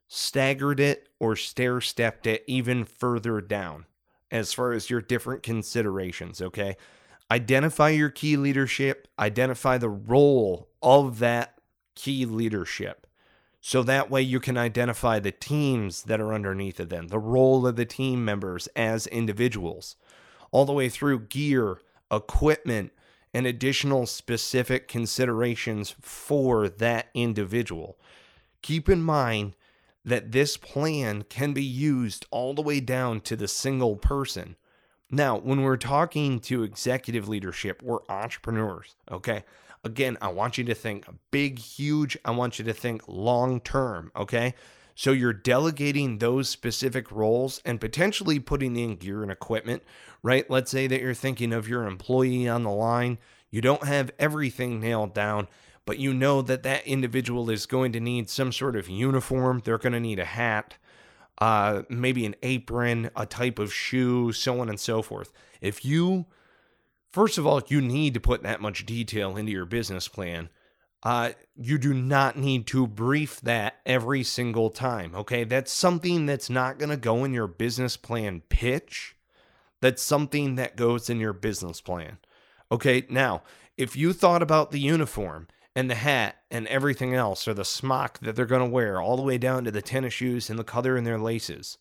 staggered 0.10 0.80
it 0.80 1.08
or 1.20 1.36
stair 1.36 1.80
stepped 1.80 2.28
it 2.28 2.44
even 2.48 2.84
further 2.84 3.40
down 3.40 3.86
as 4.32 4.52
far 4.52 4.74
as 4.74 4.90
your 4.90 5.02
different 5.02 5.44
considerations, 5.44 6.42
okay? 6.42 6.76
Identify 7.32 7.90
your 7.90 8.10
key 8.10 8.36
leadership, 8.36 9.08
identify 9.20 9.78
the 9.78 9.90
role 9.90 10.68
of 10.82 11.20
that 11.20 11.60
key 11.96 12.26
leadership. 12.26 13.06
So 13.62 13.84
that 13.84 14.10
way 14.10 14.22
you 14.22 14.40
can 14.40 14.58
identify 14.58 15.20
the 15.20 15.32
teams 15.32 16.04
that 16.04 16.20
are 16.20 16.34
underneath 16.34 16.80
of 16.80 16.90
them, 16.90 17.10
the 17.10 17.20
role 17.20 17.68
of 17.68 17.76
the 17.76 17.86
team 17.86 18.26
members 18.26 18.68
as 18.76 19.06
individuals, 19.08 19.96
all 20.52 20.66
the 20.66 20.74
way 20.74 20.90
through 20.90 21.28
gear, 21.28 21.82
equipment, 22.12 22.92
and 23.32 23.46
additional 23.46 24.08
specific 24.08 24.88
considerations 24.88 25.94
for 26.02 26.68
that 26.68 27.10
individual. 27.14 28.00
Keep 28.64 28.90
in 28.90 29.04
mind 29.04 29.54
that 30.06 30.32
this 30.32 30.58
plan 30.58 31.24
can 31.24 31.54
be 31.54 31.64
used 31.64 32.26
all 32.32 32.54
the 32.54 32.62
way 32.62 32.80
down 32.80 33.22
to 33.22 33.36
the 33.36 33.48
single 33.48 33.96
person. 33.96 34.56
Now, 35.12 35.38
when 35.38 35.62
we're 35.62 35.78
talking 35.78 36.40
to 36.42 36.64
executive 36.64 37.28
leadership, 37.28 37.82
we're 37.82 38.06
entrepreneurs, 38.08 38.96
okay? 39.12 39.44
Again, 39.84 40.18
I 40.22 40.30
want 40.30 40.58
you 40.58 40.64
to 40.66 40.76
think 40.76 41.06
big, 41.32 41.58
huge. 41.58 42.18
I 42.24 42.32
want 42.32 42.60
you 42.60 42.66
to 42.66 42.74
think 42.74 43.02
long 43.08 43.60
term, 43.60 44.12
okay? 44.16 44.54
So 44.94 45.12
you're 45.12 45.34
delegating 45.34 46.18
those 46.18 46.50
specific 46.50 47.10
roles 47.12 47.62
and 47.64 47.80
potentially 47.80 48.38
putting 48.38 48.76
in 48.76 48.98
gear 48.98 49.24
and 49.24 49.32
equipment, 49.32 49.82
right? 50.22 50.50
Let's 50.50 50.70
say 50.70 50.88
that 50.88 51.02
you're 51.02 51.14
thinking 51.14 51.54
of 51.54 51.70
your 51.70 51.88
employee 51.88 52.50
on 52.50 52.64
the 52.64 52.70
line. 52.70 53.18
You 53.50 53.62
don't 53.62 53.86
have 53.86 54.12
everything 54.20 54.82
nailed 54.82 55.14
down, 55.14 55.48
but 55.90 55.98
you 55.98 56.14
know 56.14 56.44
that 56.44 56.62
that 56.62 56.86
individual 56.86 57.50
is 57.50 57.66
going 57.66 57.92
to 57.92 58.00
need 58.00 58.30
some 58.30 58.52
sort 58.52 58.76
of 58.76 58.88
uniform. 58.88 59.60
They're 59.66 59.80
going 59.80 59.94
to 59.94 60.00
need 60.00 60.20
a 60.20 60.24
hat, 60.24 60.78
uh, 61.40 61.82
maybe 61.90 62.28
an 62.28 62.36
apron, 62.44 63.10
a 63.16 63.26
type 63.26 63.58
of 63.58 63.74
shoe, 63.74 64.32
so 64.32 64.60
on 64.60 64.70
and 64.70 64.80
so 64.80 65.02
forth. 65.02 65.34
If 65.62 65.84
you, 65.84 66.28
first 67.12 67.40
of 67.40 67.48
all, 67.48 67.64
you 67.70 67.82
need 67.82 68.14
to 68.14 68.20
put 68.20 68.44
that 68.44 68.62
much 68.62 68.86
detail 68.86 69.36
into 69.36 69.52
your 69.52 69.66
business 69.66 70.08
plan. 70.08 70.50
Uh, 71.02 71.32
you 71.56 71.80
do 71.80 71.92
not 71.92 72.38
need 72.38 72.68
to 72.68 72.86
brief 72.86 73.42
that 73.42 73.78
every 73.84 74.22
single 74.22 74.70
time. 74.70 75.16
Okay. 75.16 75.44
That's 75.44 75.72
something 75.72 76.28
that's 76.28 76.52
not 76.52 76.78
going 76.78 76.92
to 76.92 76.98
go 76.98 77.24
in 77.24 77.34
your 77.34 77.48
business 77.48 77.98
plan 77.98 78.44
pitch. 78.48 79.16
That's 79.82 80.04
something 80.04 80.54
that 80.54 80.76
goes 80.76 81.10
in 81.10 81.20
your 81.20 81.34
business 81.34 81.82
plan. 81.82 82.20
Okay. 82.72 83.08
Now, 83.10 83.42
if 83.76 83.96
you 83.96 84.14
thought 84.14 84.44
about 84.44 84.70
the 84.70 84.80
uniform 84.80 85.48
and 85.76 85.90
the 85.90 85.96
hat 85.96 86.38
and 86.50 86.68
everything 86.68 87.14
else, 87.14 87.48
or 87.48 87.54
the 87.54 87.66
smock 87.66 88.20
that 88.20 88.36
they're 88.36 88.46
going 88.46 88.64
to 88.64 88.70
wear, 88.70 89.00
all 89.02 89.16
the 89.16 89.24
way 89.24 89.38
down 89.38 89.64
to 89.64 89.72
the 89.72 89.82
tennis 89.82 90.14
shoes 90.14 90.50
and 90.50 90.58
the 90.58 90.64
color 90.64 90.98
in 90.98 91.04
their 91.04 91.20
laces. 91.20 91.78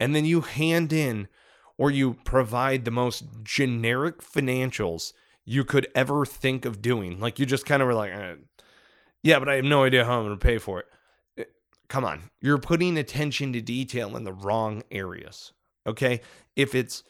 And 0.00 0.14
then 0.14 0.24
you 0.24 0.42
hand 0.42 0.92
in 0.92 1.28
or 1.76 1.90
you 1.90 2.14
provide 2.24 2.84
the 2.84 2.90
most 2.90 3.24
generic 3.42 4.20
financials 4.20 5.12
you 5.44 5.64
could 5.64 5.88
ever 5.94 6.26
think 6.26 6.64
of 6.64 6.82
doing. 6.82 7.18
Like 7.20 7.38
you 7.38 7.46
just 7.46 7.64
kind 7.64 7.80
of 7.80 7.86
were 7.86 7.94
like, 7.94 8.12
eh, 8.12 8.34
yeah, 9.22 9.38
but 9.38 9.48
I 9.48 9.54
have 9.54 9.64
no 9.64 9.84
idea 9.84 10.04
how 10.04 10.18
I'm 10.18 10.26
going 10.26 10.38
to 10.38 10.44
pay 10.44 10.58
for 10.58 10.80
it. 10.80 10.86
Eh, 11.38 11.44
come 11.88 12.04
on. 12.04 12.30
You're 12.40 12.58
putting 12.58 12.98
attention 12.98 13.52
to 13.52 13.60
detail 13.60 14.16
in 14.16 14.24
the 14.24 14.32
wrong 14.32 14.82
areas. 14.90 15.52
Okay. 15.86 16.20
If 16.54 16.74
it's, 16.74 17.02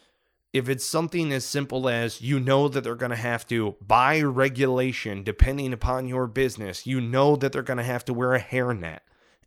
if 0.52 0.68
it's 0.68 0.84
something 0.84 1.32
as 1.32 1.44
simple 1.44 1.88
as 1.88 2.22
you 2.22 2.40
know 2.40 2.68
that 2.68 2.82
they're 2.82 2.94
going 2.94 3.10
to 3.10 3.16
have 3.16 3.46
to, 3.48 3.76
by 3.86 4.20
regulation, 4.22 5.22
depending 5.22 5.72
upon 5.72 6.08
your 6.08 6.26
business, 6.26 6.86
you 6.86 7.00
know 7.00 7.36
that 7.36 7.52
they're 7.52 7.62
going 7.62 7.76
to 7.78 7.82
have 7.82 8.04
to 8.06 8.14
wear 8.14 8.34
a 8.34 8.40
hairnet, 8.40 9.00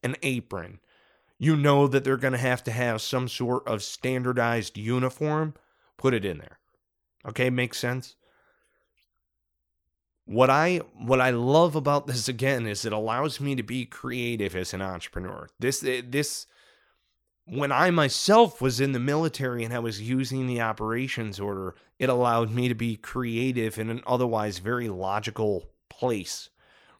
an 0.04 0.16
apron, 0.22 0.80
you 1.40 1.56
know 1.56 1.88
that 1.88 2.04
they're 2.04 2.18
going 2.18 2.34
to 2.34 2.38
have 2.38 2.64
to 2.64 2.72
have 2.72 3.02
some 3.02 3.28
sort 3.28 3.68
of 3.68 3.82
standardized 3.82 4.78
uniform, 4.78 5.56
put 5.98 6.14
it 6.14 6.24
in 6.24 6.38
there. 6.38 6.60
Okay, 7.28 7.50
makes 7.50 7.80
sense? 7.80 8.16
What 10.26 10.52
I 10.52 10.82
what 10.94 11.20
I 11.20 11.32
love 11.32 11.76
about 11.76 12.06
this 12.06 12.28
again 12.28 12.68
is 12.68 12.86
it 12.86 12.94
allows 12.94 13.42
me 13.42 13.56
to 13.56 13.64
be 13.64 13.86
creative 13.86 14.56
as 14.56 14.74
an 14.74 14.82
entrepreneur. 14.84 15.50
This 15.60 15.80
this 15.80 16.46
when 17.46 17.72
I 17.72 17.90
myself 17.92 18.62
was 18.62 18.80
in 18.80 18.92
the 18.92 19.00
military 19.00 19.64
and 19.64 19.74
I 19.74 19.80
was 19.80 20.02
using 20.02 20.48
the 20.48 20.62
operations 20.62 21.40
order, 21.40 21.76
it 22.00 22.10
allowed 22.10 22.52
me 22.52 22.68
to 22.68 22.76
be 22.76 22.96
creative 22.96 23.78
in 23.78 23.90
an 23.90 24.02
otherwise 24.06 24.60
very 24.60 24.90
logical 24.90 25.70
place, 25.90 26.50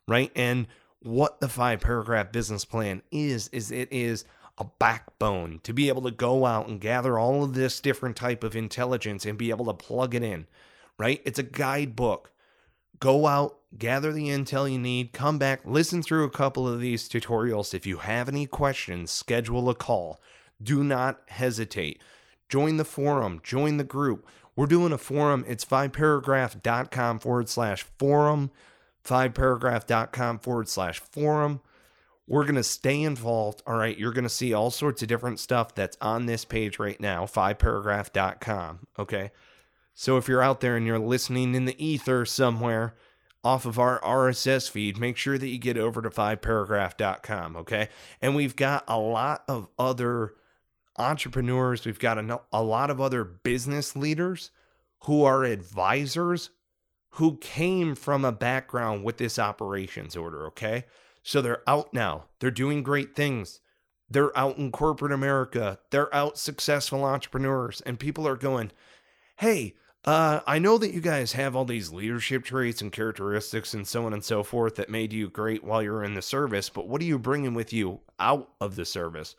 right? 0.06 0.30
And 0.34 0.66
what 1.00 1.40
the 1.40 1.48
five 1.48 1.80
paragraph 1.80 2.32
business 2.32 2.64
plan 2.64 3.02
is, 3.10 3.48
is 3.48 3.70
it 3.70 3.88
is 3.92 4.24
a 4.58 4.64
backbone 4.78 5.60
to 5.62 5.72
be 5.72 5.88
able 5.88 6.02
to 6.02 6.10
go 6.10 6.44
out 6.44 6.68
and 6.68 6.80
gather 6.80 7.18
all 7.18 7.42
of 7.42 7.54
this 7.54 7.80
different 7.80 8.16
type 8.16 8.44
of 8.44 8.54
intelligence 8.54 9.24
and 9.24 9.38
be 9.38 9.50
able 9.50 9.64
to 9.64 9.74
plug 9.74 10.14
it 10.14 10.22
in, 10.22 10.46
right? 10.98 11.22
It's 11.24 11.38
a 11.38 11.44
guidebook. 11.44 12.30
Go 13.00 13.26
out, 13.26 13.58
gather 13.78 14.12
the 14.12 14.28
intel 14.28 14.70
you 14.70 14.78
need, 14.78 15.12
come 15.12 15.38
back, 15.38 15.60
listen 15.64 16.02
through 16.02 16.24
a 16.24 16.30
couple 16.30 16.68
of 16.68 16.80
these 16.80 17.08
tutorials. 17.08 17.74
If 17.74 17.86
you 17.86 17.98
have 17.98 18.28
any 18.28 18.46
questions, 18.46 19.10
schedule 19.10 19.68
a 19.68 19.74
call. 19.74 20.20
Do 20.62 20.84
not 20.84 21.20
hesitate. 21.28 22.02
Join 22.48 22.76
the 22.76 22.84
forum, 22.84 23.40
join 23.42 23.78
the 23.78 23.84
group. 23.84 24.26
We're 24.54 24.66
doing 24.66 24.92
a 24.92 24.98
forum. 24.98 25.44
It's 25.48 25.64
fiveparagraph.com 25.64 27.20
forward 27.20 27.48
slash 27.48 27.86
forum, 27.98 28.50
fiveparagraph.com 29.04 30.38
forward 30.40 30.68
slash 30.68 31.00
forum. 31.00 31.60
We're 32.28 32.44
going 32.44 32.54
to 32.54 32.62
stay 32.62 33.02
involved. 33.02 33.62
All 33.66 33.76
right. 33.76 33.96
You're 33.96 34.12
going 34.12 34.24
to 34.24 34.30
see 34.30 34.52
all 34.52 34.70
sorts 34.70 35.02
of 35.02 35.08
different 35.08 35.40
stuff 35.40 35.74
that's 35.74 35.96
on 36.00 36.26
this 36.26 36.44
page 36.44 36.78
right 36.78 37.00
now, 37.00 37.24
fiveparagraph.com. 37.26 38.86
Okay. 38.98 39.30
So 39.94 40.16
if 40.16 40.28
you're 40.28 40.42
out 40.42 40.60
there 40.60 40.76
and 40.76 40.86
you're 40.86 40.98
listening 40.98 41.54
in 41.54 41.64
the 41.64 41.84
ether 41.84 42.24
somewhere 42.24 42.94
off 43.44 43.66
of 43.66 43.78
our 43.78 44.00
RSS 44.00 44.70
feed, 44.70 44.98
make 44.98 45.16
sure 45.16 45.36
that 45.36 45.48
you 45.48 45.58
get 45.58 45.76
over 45.76 46.00
to 46.02 46.10
fiveparagraph.com. 46.10 47.56
Okay. 47.56 47.88
And 48.20 48.36
we've 48.36 48.56
got 48.56 48.84
a 48.86 48.98
lot 48.98 49.44
of 49.48 49.68
other 49.78 50.34
entrepreneurs, 50.98 51.84
we've 51.84 51.98
got 51.98 52.18
a, 52.18 52.40
a 52.52 52.62
lot 52.62 52.90
of 52.90 53.00
other 53.00 53.24
business 53.24 53.96
leaders 53.96 54.50
who 55.04 55.24
are 55.24 55.44
advisors 55.44 56.50
who 57.16 57.36
came 57.38 57.94
from 57.94 58.24
a 58.24 58.32
background 58.32 59.04
with 59.04 59.18
this 59.18 59.38
operations 59.38 60.16
order, 60.16 60.46
okay? 60.46 60.84
So 61.22 61.42
they're 61.42 61.62
out 61.66 61.92
now. 61.92 62.24
They're 62.40 62.50
doing 62.50 62.82
great 62.82 63.14
things. 63.14 63.60
They're 64.08 64.36
out 64.36 64.58
in 64.58 64.70
corporate 64.72 65.12
America. 65.12 65.78
They're 65.90 66.14
out 66.14 66.38
successful 66.38 67.04
entrepreneurs 67.04 67.80
and 67.82 67.98
people 67.98 68.26
are 68.26 68.36
going, 68.36 68.72
"Hey, 69.36 69.74
uh, 70.04 70.40
I 70.46 70.58
know 70.58 70.78
that 70.78 70.92
you 70.92 71.00
guys 71.00 71.32
have 71.32 71.54
all 71.54 71.64
these 71.64 71.92
leadership 71.92 72.44
traits 72.44 72.80
and 72.80 72.90
characteristics 72.90 73.74
and 73.74 73.86
so 73.86 74.06
on 74.06 74.12
and 74.12 74.24
so 74.24 74.42
forth 74.42 74.76
that 74.76 74.90
made 74.90 75.12
you 75.12 75.28
great 75.28 75.62
while 75.64 75.82
you're 75.82 76.04
in 76.04 76.14
the 76.14 76.22
service, 76.22 76.68
but 76.68 76.88
what 76.88 77.00
are 77.00 77.06
you 77.06 77.18
bringing 77.18 77.54
with 77.54 77.72
you 77.72 78.00
out 78.18 78.50
of 78.60 78.76
the 78.76 78.84
service? 78.84 79.34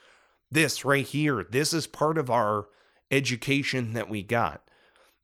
this 0.54 0.86
right 0.86 1.06
here. 1.06 1.45
This 1.49 1.73
is 1.73 1.88
part 1.88 2.17
of 2.17 2.30
our 2.30 2.67
education 3.12 3.93
that 3.93 4.10
we 4.10 4.23
got. 4.23 4.62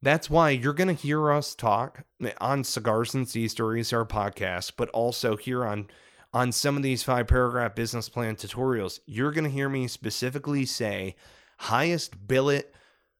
That's 0.01 0.29
why 0.29 0.51
you're 0.51 0.73
going 0.73 0.87
to 0.87 0.93
hear 0.93 1.31
us 1.31 1.55
talk 1.55 2.03
on 2.39 2.63
Cigars 2.63 3.13
and 3.13 3.27
Sea 3.27 3.47
Stories, 3.47 3.93
our 3.93 4.05
podcast, 4.05 4.73
but 4.75 4.89
also 4.89 5.37
here 5.37 5.65
on 5.65 5.87
on 6.31 6.51
some 6.51 6.77
of 6.77 6.83
these 6.83 7.01
five 7.01 7.25
paragraph 7.25 7.73
business 7.73 8.07
plan 8.07 8.35
tutorials. 8.35 8.99
You're 9.07 9.31
going 9.31 9.45
to 9.45 9.49
hear 9.49 9.67
me 9.67 9.87
specifically 9.87 10.63
say 10.63 11.15
highest 11.57 12.27
billet, 12.27 12.75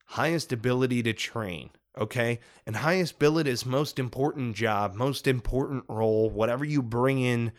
highest 0.06 0.54
ability 0.54 1.02
to 1.04 1.14
train. 1.14 1.72
Okay. 1.98 2.40
And 2.66 2.78
highest 2.78 3.20
billet 3.20 3.48
is 3.48 3.66
most 3.66 4.00
important 4.00 4.56
job, 4.56 4.96
most 4.96 5.28
important 5.28 5.84
role, 5.88 6.30
whatever 6.30 6.64
you 6.64 6.82
bring 6.82 7.20
in 7.20 7.52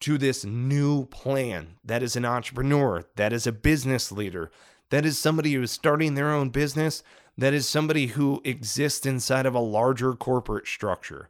to 0.00 0.18
this 0.18 0.44
new 0.44 1.06
plan. 1.06 1.76
That 1.84 2.02
is 2.02 2.16
an 2.16 2.24
entrepreneur, 2.24 3.04
that 3.16 3.32
is 3.32 3.46
a 3.46 3.52
business 3.52 4.12
leader, 4.12 4.50
that 4.90 5.04
is 5.04 5.18
somebody 5.18 5.52
who 5.52 5.62
is 5.62 5.70
starting 5.70 6.14
their 6.14 6.30
own 6.30 6.50
business, 6.50 7.02
that 7.36 7.54
is 7.54 7.68
somebody 7.68 8.06
who 8.08 8.40
exists 8.44 9.06
inside 9.06 9.46
of 9.46 9.54
a 9.54 9.60
larger 9.60 10.14
corporate 10.14 10.66
structure. 10.66 11.28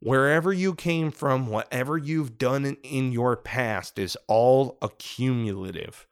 Wherever 0.00 0.52
you 0.52 0.74
came 0.74 1.10
from, 1.10 1.46
whatever 1.46 1.96
you've 1.96 2.36
done 2.36 2.76
in, 2.82 3.12
your 3.12 3.36
past 3.36 3.98
is 3.98 4.16
all 4.26 4.76
accumulative. 4.82 6.06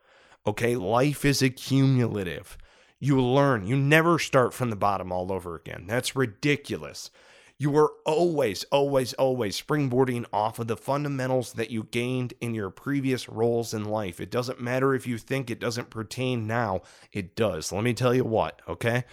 Okay, 0.46 0.76
life 0.76 1.24
is 1.24 1.42
accumulative. 1.42 2.56
You 3.00 3.20
learn. 3.20 3.66
You 3.66 3.76
never 3.76 4.18
start 4.18 4.54
from 4.54 4.70
the 4.70 4.76
bottom 4.76 5.12
all 5.12 5.32
over 5.32 5.56
again. 5.56 5.84
That's 5.86 6.16
ridiculous. 6.16 7.10
You 7.56 7.76
are 7.76 7.92
always, 8.04 8.64
always, 8.64 9.12
always 9.14 9.60
springboarding 9.60 10.24
off 10.32 10.58
of 10.58 10.66
the 10.66 10.76
fundamentals 10.76 11.52
that 11.52 11.70
you 11.70 11.84
gained 11.84 12.34
in 12.40 12.52
your 12.54 12.70
previous 12.70 13.28
roles 13.28 13.72
in 13.72 13.84
life. 13.84 14.20
It 14.20 14.30
doesn't 14.30 14.60
matter 14.60 14.94
if 14.94 15.06
you 15.06 15.18
think 15.18 15.50
it 15.50 15.60
doesn't 15.60 15.90
pertain 15.90 16.48
now, 16.48 16.82
it 17.12 17.36
does. 17.36 17.70
Let 17.70 17.84
me 17.84 17.94
tell 17.94 18.12
you 18.12 18.24
what, 18.24 18.60
okay? 18.66 19.04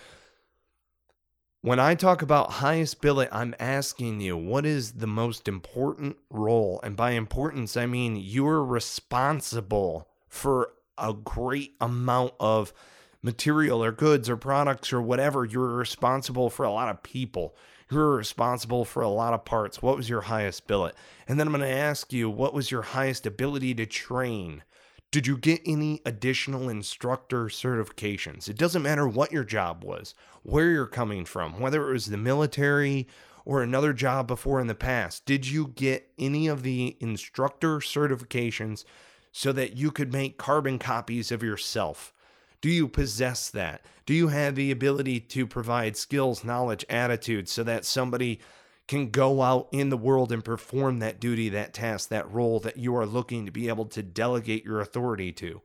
When 1.62 1.80
I 1.80 1.94
talk 1.94 2.24
about 2.24 2.54
highest 2.54 3.02
billet, 3.02 3.30
I'm 3.32 3.54
asking 3.60 4.22
you 4.22 4.36
what 4.36 4.66
is 4.66 4.94
the 4.94 5.06
most 5.06 5.48
important 5.48 6.18
role? 6.32 6.80
And 6.84 6.96
by 6.96 7.12
importance, 7.12 7.78
I 7.78 7.86
mean 7.86 8.16
you're 8.16 8.66
responsible 8.66 10.08
for 10.28 10.74
a 10.98 11.14
great 11.14 11.76
amount 11.80 12.34
of 12.40 12.74
material 13.22 13.84
or 13.84 13.92
goods 13.92 14.30
or 14.30 14.38
products 14.38 14.92
or 14.92 15.02
whatever. 15.02 15.46
You're 15.46 15.76
responsible 15.76 16.50
for 16.50 16.66
a 16.66 16.72
lot 16.72 16.90
of 16.90 17.04
people. 17.04 17.56
You're 17.92 18.16
responsible 18.16 18.86
for 18.86 19.04
a 19.04 19.10
lot 19.10 19.34
of 19.34 19.46
parts. 19.46 19.82
What 19.82 19.98
was 19.98 20.10
your 20.10 20.22
highest 20.22 20.66
billet? 20.66 20.96
And 21.28 21.40
then 21.40 21.48
I'm 21.48 21.54
going 21.54 21.62
to 21.62 21.76
ask 21.76 22.14
you, 22.14 22.30
what 22.30 22.54
was 22.54 22.72
your 22.72 22.82
highest 22.84 23.26
ability 23.26 23.76
to 23.76 23.86
train? 23.86 24.64
Did 25.12 25.28
you 25.28 25.38
get 25.38 25.62
any 25.66 26.02
additional 26.06 26.70
instructor 26.70 27.46
certifications? 27.48 28.48
It 28.48 28.58
doesn't 28.58 28.82
matter 28.82 29.06
what 29.06 29.34
your 29.34 29.44
job 29.44 29.84
was, 29.84 30.16
where 30.44 30.72
you're 30.72 30.88
coming 30.88 31.26
from, 31.26 31.60
whether 31.60 31.90
it 31.90 31.92
was 31.92 32.06
the 32.06 32.16
military 32.16 33.10
or 33.44 33.62
another 33.62 33.92
job 33.92 34.26
before 34.26 34.62
in 34.62 34.68
the 34.68 34.76
past. 34.76 35.26
Did 35.26 35.48
you 35.48 35.68
get 35.68 36.10
any 36.18 36.48
of 36.48 36.64
the 36.64 36.96
instructor 37.02 37.80
certifications 37.80 38.86
so 39.34 39.52
that 39.52 39.76
you 39.76 39.92
could 39.92 40.14
make 40.14 40.38
carbon 40.38 40.80
copies 40.80 41.30
of 41.30 41.44
yourself? 41.44 42.14
Do 42.62 42.70
you 42.70 42.88
possess 42.88 43.50
that? 43.50 43.86
Do 44.06 44.14
you 44.14 44.28
have 44.30 44.56
the 44.56 44.72
ability 44.72 45.20
to 45.20 45.48
provide 45.48 45.98
skills, 45.98 46.44
knowledge, 46.44 46.86
attitude 46.90 47.50
so 47.50 47.64
that 47.64 47.86
somebody 47.86 48.40
can 48.88 49.10
go 49.10 49.42
out 49.42 49.68
in 49.72 49.90
the 49.90 49.98
world 49.98 50.32
and 50.32 50.44
perform 50.44 51.00
that 51.00 51.20
duty, 51.20 51.50
that 51.50 51.74
task, 51.74 52.10
that 52.10 52.32
role 52.32 52.60
that 52.60 52.78
you 52.78 52.96
are 52.96 53.06
looking 53.06 53.46
to 53.46 53.52
be 53.52 53.68
able 53.68 53.86
to 53.86 54.04
delegate 54.04 54.66
your 54.66 54.80
authority 54.80 55.32
to? 55.32 55.62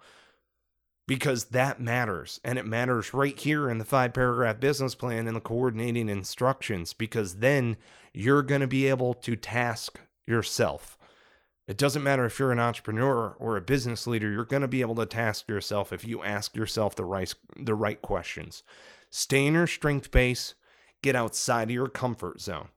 Because 1.09 1.47
that 1.47 1.81
matters. 1.81 2.41
And 2.45 2.59
it 2.59 2.67
matters 2.67 3.13
right 3.13 3.39
here 3.39 3.69
in 3.69 3.79
the 3.79 3.85
five 3.85 4.13
paragraph 4.13 4.61
business 4.61 4.95
plan 4.95 5.27
and 5.27 5.37
the 5.37 5.41
coordinating 5.41 6.09
instructions, 6.09 6.93
because 6.93 7.37
then 7.37 7.77
you're 8.13 8.43
going 8.43 8.61
to 8.61 8.67
be 8.67 8.89
able 8.89 9.15
to 9.15 9.37
task 9.37 10.01
yourself 10.27 10.97
it 11.67 11.77
doesn't 11.77 12.03
matter 12.03 12.25
if 12.25 12.39
you're 12.39 12.53
an 12.53 12.61
entrepreneur 12.61 13.37
or 13.39 13.57
a 13.57 13.61
business 13.61 14.07
leader, 14.07 14.31
you're 14.31 14.45
going 14.45 14.63
to 14.63 14.69
be 14.69 14.83
able 14.83 14.95
to 14.97 15.07
task 15.07 15.49
yourself 15.49 15.93
if 15.93 16.05
you 16.05 16.23
ask 16.23 16.55
yourself 16.55 16.95
the 16.95 17.05
right, 17.05 17.33
the 17.57 17.75
right 17.75 18.01
questions. 18.01 18.63
Stay 19.11 19.47
in 19.47 19.55
your 19.55 19.67
strength 19.67 20.11
base, 20.11 20.55
get 21.03 21.17
outside 21.17 21.65
of 21.65 21.75
your 21.75 21.89
comfort 21.89 22.41
zone, 22.41 22.69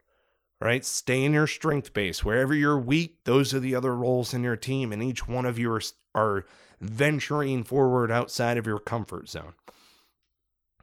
right? 0.59 0.83
Stay 0.83 1.23
in 1.23 1.33
your 1.33 1.47
strength 1.47 1.93
base. 1.93 2.25
Wherever 2.25 2.55
you're 2.55 2.79
weak, 2.79 3.23
those 3.25 3.53
are 3.53 3.59
the 3.59 3.75
other 3.75 3.95
roles 3.95 4.33
in 4.33 4.43
your 4.43 4.55
team, 4.55 4.91
and 4.91 5.03
each 5.03 5.27
one 5.27 5.45
of 5.45 5.59
you 5.59 5.71
are, 5.71 5.81
are 6.15 6.45
venturing 6.81 7.63
forward 7.63 8.11
outside 8.11 8.57
of 8.57 8.65
your 8.65 8.79
comfort 8.79 9.29
zone. 9.29 9.53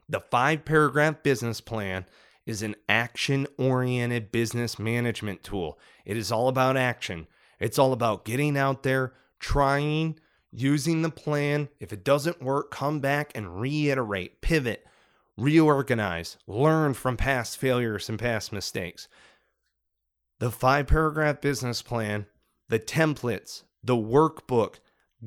The 0.08 0.20
five 0.20 0.64
paragraph 0.64 1.24
business 1.24 1.60
plan 1.60 2.06
is 2.44 2.62
an 2.62 2.76
action 2.88 3.48
oriented 3.58 4.30
business 4.30 4.78
management 4.78 5.42
tool. 5.42 5.78
It 6.04 6.16
is 6.16 6.30
all 6.30 6.46
about 6.48 6.76
action. 6.76 7.26
It's 7.58 7.78
all 7.78 7.92
about 7.92 8.24
getting 8.24 8.56
out 8.56 8.82
there, 8.82 9.14
trying, 9.38 10.18
using 10.50 11.02
the 11.02 11.10
plan. 11.10 11.68
If 11.80 11.92
it 11.92 12.04
doesn't 12.04 12.42
work, 12.42 12.70
come 12.70 13.00
back 13.00 13.32
and 13.34 13.60
reiterate, 13.60 14.40
pivot, 14.40 14.86
reorganize, 15.36 16.36
learn 16.46 16.94
from 16.94 17.16
past 17.16 17.58
failures 17.58 18.08
and 18.08 18.18
past 18.18 18.52
mistakes. 18.52 19.08
The 20.38 20.50
five 20.50 20.86
paragraph 20.86 21.40
business 21.40 21.82
plan, 21.82 22.26
the 22.68 22.78
templates, 22.78 23.62
the 23.82 23.96
workbook, 23.96 24.76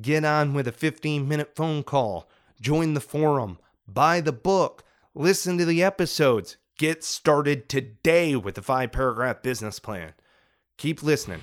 get 0.00 0.24
on 0.24 0.54
with 0.54 0.68
a 0.68 0.72
15 0.72 1.26
minute 1.26 1.56
phone 1.56 1.82
call, 1.82 2.30
join 2.60 2.94
the 2.94 3.00
forum, 3.00 3.58
buy 3.88 4.20
the 4.20 4.32
book, 4.32 4.84
listen 5.14 5.58
to 5.58 5.64
the 5.64 5.82
episodes. 5.82 6.56
Get 6.78 7.04
started 7.04 7.68
today 7.68 8.36
with 8.36 8.54
the 8.54 8.62
five 8.62 8.90
paragraph 8.90 9.42
business 9.42 9.78
plan. 9.78 10.14
Keep 10.78 11.02
listening. 11.02 11.42